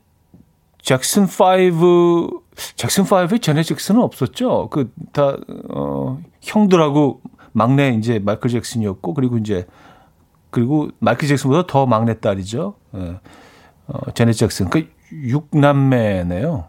잭슨 0.82 1.24
5 1.24 2.42
잭슨 2.76 3.04
5의 3.04 3.40
제네 3.42 3.62
잭슨은 3.62 4.00
없었죠. 4.00 4.68
그 4.70 4.92
다 5.12 5.36
어, 5.74 6.20
형들하고 6.42 7.20
막내 7.52 7.90
이제 7.90 8.18
마이클 8.18 8.50
잭슨이었고 8.50 9.14
그리고 9.14 9.38
이제 9.38 9.66
그리고 10.50 10.90
마이클 10.98 11.28
잭슨보다 11.28 11.66
더 11.66 11.86
막내 11.86 12.18
딸이죠. 12.20 12.74
예. 12.96 13.20
어, 13.86 14.10
제네 14.12 14.32
잭슨 14.32 14.68
그 14.70 14.88
6남매네요. 15.12 16.66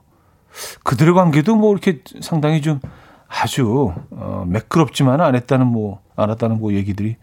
그들의 0.84 1.14
관계도 1.14 1.56
뭐 1.56 1.72
이렇게 1.72 2.02
상당히 2.22 2.62
좀 2.62 2.80
아주 3.28 3.94
어, 4.12 4.44
매끄럽지만 4.48 5.22
안 5.22 5.36
했다는 5.36 5.68
뭐 5.68 6.02
안했다는 6.16 6.60
뭐 6.60 6.74
얘기들이 6.74 7.16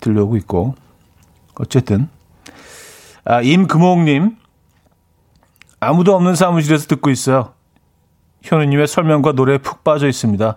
들려오고 0.00 0.36
있고 0.36 0.74
어쨌든 1.58 2.08
아, 3.24 3.40
임금옥님 3.40 4.36
아무도 5.80 6.14
없는 6.14 6.34
사무실에서 6.34 6.86
듣고 6.86 7.10
있어요. 7.10 7.52
현우님의 8.42 8.86
설명과 8.86 9.32
노래에 9.32 9.58
푹 9.58 9.84
빠져 9.84 10.08
있습니다. 10.08 10.56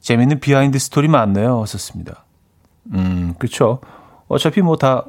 재밌는 0.00 0.40
비하인드 0.40 0.78
스토리 0.78 1.08
많네요. 1.08 1.64
썼습니다. 1.66 2.24
음, 2.92 3.34
그렇죠. 3.38 3.80
어차피 4.28 4.62
뭐 4.62 4.76
다 4.76 5.04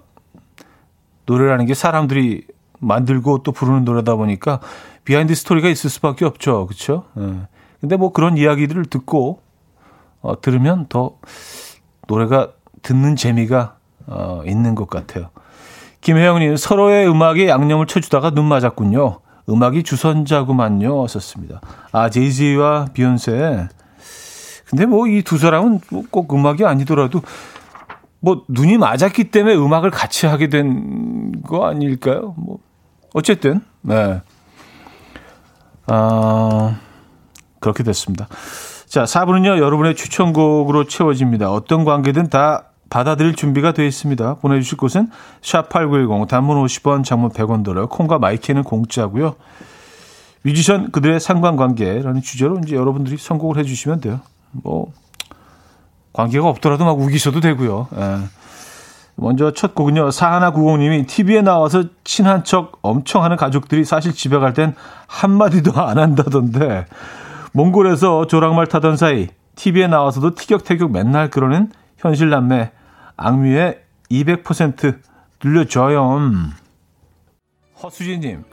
노래라는 1.25 1.67
게 1.67 1.73
사람들이 1.75 2.47
만들고 2.79 3.43
또 3.43 3.51
부르는 3.51 3.85
노래다 3.85 4.15
보니까 4.15 4.59
비하인드 5.03 5.35
스토리가 5.35 5.69
있을 5.69 5.89
수밖에 5.89 6.25
없죠. 6.25 6.65
그렇죠? 6.65 7.05
예. 7.19 7.47
근데 7.79 7.97
뭐 7.97 8.11
그런 8.11 8.37
이야기들을 8.37 8.85
듣고 8.85 9.41
어, 10.21 10.41
들으면 10.41 10.87
더 10.89 11.17
노래가 12.07 12.49
듣는 12.81 13.15
재미가 13.15 13.75
어, 14.07 14.41
있는 14.45 14.73
것 14.75 14.89
같아요. 14.89 15.29
김혜영님 16.01 16.57
서로의 16.57 17.07
음악에 17.07 17.47
양념을 17.47 17.85
쳐주다가 17.85 18.31
눈 18.31 18.45
맞았군요. 18.45 19.19
음악이 19.49 19.83
주선자구만요. 19.83 21.07
썼습니다. 21.07 21.61
아 21.91 22.09
제이지와 22.09 22.87
비욘세. 22.93 23.67
근데 24.69 24.85
뭐 24.85 25.07
이 25.07 25.23
두 25.23 25.37
사람은 25.37 25.79
뭐꼭 25.89 26.33
음악이 26.33 26.63
아니더라도 26.65 27.21
뭐 28.19 28.43
눈이 28.47 28.77
맞았기 28.77 29.31
때문에 29.31 29.55
음악을 29.55 29.89
같이 29.91 30.25
하게 30.27 30.49
된 30.49 31.41
거 31.47 31.65
아닐까요? 31.67 32.35
뭐 32.37 32.59
어쨌든 33.13 33.61
네. 33.81 34.21
아 35.87 36.77
그렇게 37.59 37.83
됐습니다. 37.83 38.27
자, 38.87 39.03
4부는요, 39.03 39.59
여러분의 39.59 39.95
추천곡으로 39.95 40.85
채워집니다. 40.85 41.51
어떤 41.51 41.85
관계든 41.85 42.29
다 42.29 42.68
받아들일 42.89 43.35
준비가 43.35 43.71
되어 43.71 43.85
있습니다. 43.85 44.35
보내주실 44.35 44.77
곳은 44.77 45.09
샵8910 45.41 46.27
단문 46.27 46.63
50원 46.65 47.03
장문 47.03 47.29
100원 47.31 47.63
들어요. 47.63 47.87
콩과 47.87 48.19
마이키는 48.19 48.63
공짜고요. 48.63 49.35
뮤지션 50.43 50.91
그들의 50.91 51.19
상관관계라는 51.19 52.21
주제로 52.21 52.59
이제 52.59 52.75
여러분들이 52.75 53.17
선곡을 53.17 53.57
해주시면 53.57 54.01
돼요. 54.01 54.21
뭐 54.51 54.91
관계가 56.13 56.47
없더라도 56.47 56.85
막 56.85 56.99
우기셔도 56.99 57.39
되고요. 57.39 57.87
예. 57.95 58.17
먼저 59.15 59.51
첫 59.51 59.75
곡은요. 59.75 60.11
사하나구공님이 60.11 61.05
TV에 61.05 61.41
나와서 61.41 61.83
친한 62.05 62.45
척 62.45 62.79
엄청 62.81 63.23
하는 63.23 63.35
가족들이 63.35 63.83
사실 63.83 64.13
집에 64.13 64.39
갈 64.39 64.53
땐 64.53 64.73
한마디도 65.07 65.79
안 65.79 65.97
한다던데 65.99 66.85
몽골에서 67.51 68.27
조랑말 68.27 68.67
타던 68.67 68.95
사이 68.95 69.27
TV에 69.55 69.87
나와서도 69.87 70.35
티격태격 70.35 70.91
맨날 70.91 71.29
그러는 71.29 71.69
현실 71.97 72.29
남매 72.29 72.71
악뮤의 73.19 73.79
200% 74.09 74.99
들려줘요. 75.39 76.31
허수진님 77.81 78.43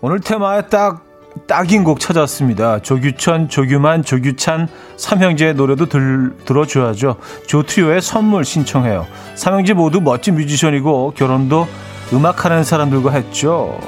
오늘 0.00 0.20
테마에 0.20 0.68
딱 0.68 1.04
딱인 1.46 1.84
곡 1.84 2.00
찾았습니다. 2.00 2.80
조규천, 2.80 3.50
조규만, 3.50 4.02
조규찬 4.02 4.68
삼형제의 4.96 5.54
노래도 5.54 5.86
들, 5.86 6.34
들어줘야죠. 6.46 7.16
조트리오의 7.46 8.00
선물 8.00 8.44
신청해요. 8.44 9.06
삼형제 9.34 9.74
모두 9.74 10.00
멋진 10.00 10.34
뮤지션이고 10.36 11.12
결혼도 11.14 11.68
음악하는 12.12 12.64
사람들과 12.64 13.10
했죠. 13.10 13.78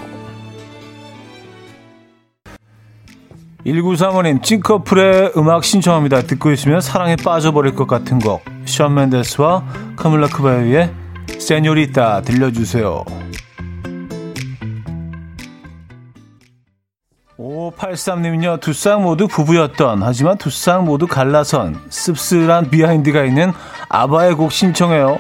1935님 3.67 4.43
찐커플의 4.43 5.33
음악 5.37 5.65
신청합니다. 5.65 6.23
듣고 6.23 6.51
있으면 6.53 6.81
사랑에 6.81 7.17
빠져버릴 7.17 7.75
것 7.75 7.87
같은 7.87 8.19
곡. 8.19 8.43
션 8.65 8.95
맨데스와 8.95 9.65
카밀라 9.97 10.29
크바이의 10.29 10.93
세뇨리타 11.39 12.23
들려주세요. 12.23 13.05
5583님은요, 17.39 18.61
두 18.61 18.73
쌍 18.75 19.03
모두 19.03 19.29
부부였던, 19.29 20.03
하지만 20.03 20.39
두 20.39 20.51
쌍 20.51 20.85
모두 20.85 21.07
갈라선, 21.07 21.81
씁쓸한 21.89 22.71
비하인드가 22.71 23.25
있는 23.25 23.53
아바의 23.89 24.35
곡 24.35 24.51
신청해요. 24.51 25.19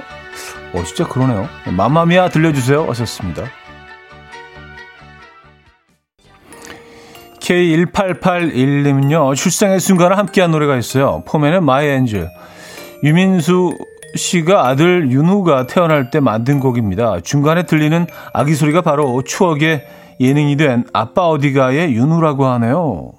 어, 0.74 0.82
진짜 0.84 1.06
그러네요. 1.06 1.48
Mamma 1.70 2.07
Mia 2.07 2.28
들려주세요. 2.30 2.86
하셨습니다. 2.88 3.44
K1881님은요, 7.48 9.34
출생의 9.34 9.80
순간을 9.80 10.18
함께한 10.18 10.50
노래가 10.50 10.76
있어요. 10.76 11.22
포맨의 11.26 11.62
My 11.62 11.86
Angel. 11.86 12.28
윤민수 13.02 13.78
씨가 14.14 14.68
아들 14.68 15.10
윤우가 15.10 15.66
태어날 15.66 16.10
때 16.10 16.20
만든 16.20 16.60
곡입니다. 16.60 17.20
중간에 17.20 17.64
들리는 17.64 18.06
아기 18.34 18.54
소리가 18.54 18.82
바로 18.82 19.22
추억의 19.22 19.86
예능이 20.20 20.56
된 20.56 20.84
아빠 20.92 21.28
어디가의 21.28 21.94
윤우라고 21.94 22.44
하네요. 22.46 23.12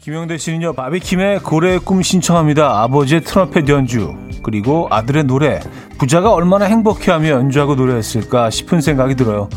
김영대 0.00 0.38
씨는요, 0.38 0.72
바비킴의 0.72 1.40
고래의 1.40 1.80
꿈 1.80 2.00
신청합니다. 2.00 2.80
아버지의 2.82 3.22
트럼펫 3.22 3.68
연주, 3.68 4.16
그리고 4.42 4.86
아들의 4.90 5.24
노래, 5.24 5.60
부자가 5.98 6.32
얼마나 6.32 6.64
행복해하며 6.64 7.28
연주하고 7.28 7.74
노래했을까 7.74 8.48
싶은 8.48 8.80
생각이 8.80 9.16
들어요. 9.16 9.50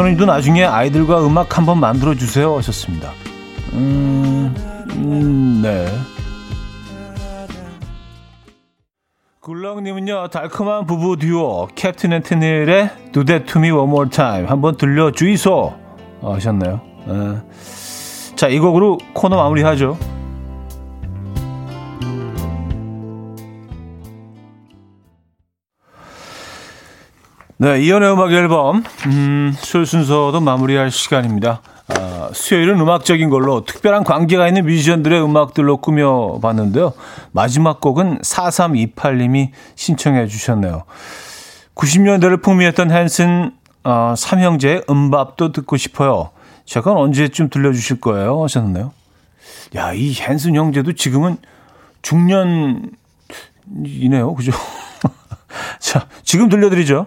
현우님도 0.00 0.24
나중에 0.24 0.64
아이들과 0.64 1.26
음악 1.26 1.58
한번 1.58 1.78
만들어 1.78 2.14
주세요. 2.14 2.56
하셨습니다. 2.56 3.12
음, 3.74 4.54
음 4.92 5.60
네. 5.62 5.86
굴렁님은요 9.40 10.28
달콤한 10.28 10.86
부부 10.86 11.18
듀오 11.18 11.68
캡틴 11.74 12.14
앤트닐의 12.14 12.90
Do 13.12 13.24
That 13.24 13.52
To 13.52 13.60
Me 13.60 13.70
One 13.70 13.90
More 13.90 14.08
Time 14.08 14.46
한번 14.46 14.78
들려 14.78 15.10
주이소 15.10 15.74
하셨나요? 16.22 16.80
네. 17.06 18.36
자이 18.36 18.58
곡으로 18.58 18.96
코너 19.12 19.36
마무리하죠. 19.36 19.98
네 27.62 27.82
이연의 27.82 28.10
음악 28.10 28.32
앨범 28.32 28.82
음, 29.04 29.54
술 29.58 29.84
순서도 29.84 30.40
마무리할 30.40 30.90
시간입니다. 30.90 31.60
아, 31.88 32.30
수요일은 32.32 32.80
음악적인 32.80 33.28
걸로 33.28 33.66
특별한 33.66 34.04
관계가 34.04 34.48
있는 34.48 34.64
뮤지션들의 34.64 35.22
음악들로 35.22 35.76
꾸며봤는데요. 35.76 36.94
마지막 37.32 37.82
곡은 37.82 38.22
4328님이 38.22 39.50
신청해 39.74 40.26
주셨네요. 40.28 40.84
90년대를 41.74 42.42
풍미했던 42.42 42.90
헨슨 42.92 43.52
어, 43.84 44.14
삼형제의 44.16 44.84
음밥도 44.88 45.52
듣고 45.52 45.76
싶어요. 45.76 46.30
잠깐 46.64 46.96
언제쯤 46.96 47.50
들려주실 47.50 48.00
거예요? 48.00 48.42
하셨네요. 48.42 48.90
야, 49.76 49.92
이 49.92 50.14
헨슨 50.18 50.54
형제도 50.54 50.94
지금은 50.94 51.36
중년이네요. 52.00 52.94
그죠? 54.34 54.52
자, 55.78 56.06
지금 56.24 56.48
들려드리죠. 56.48 57.06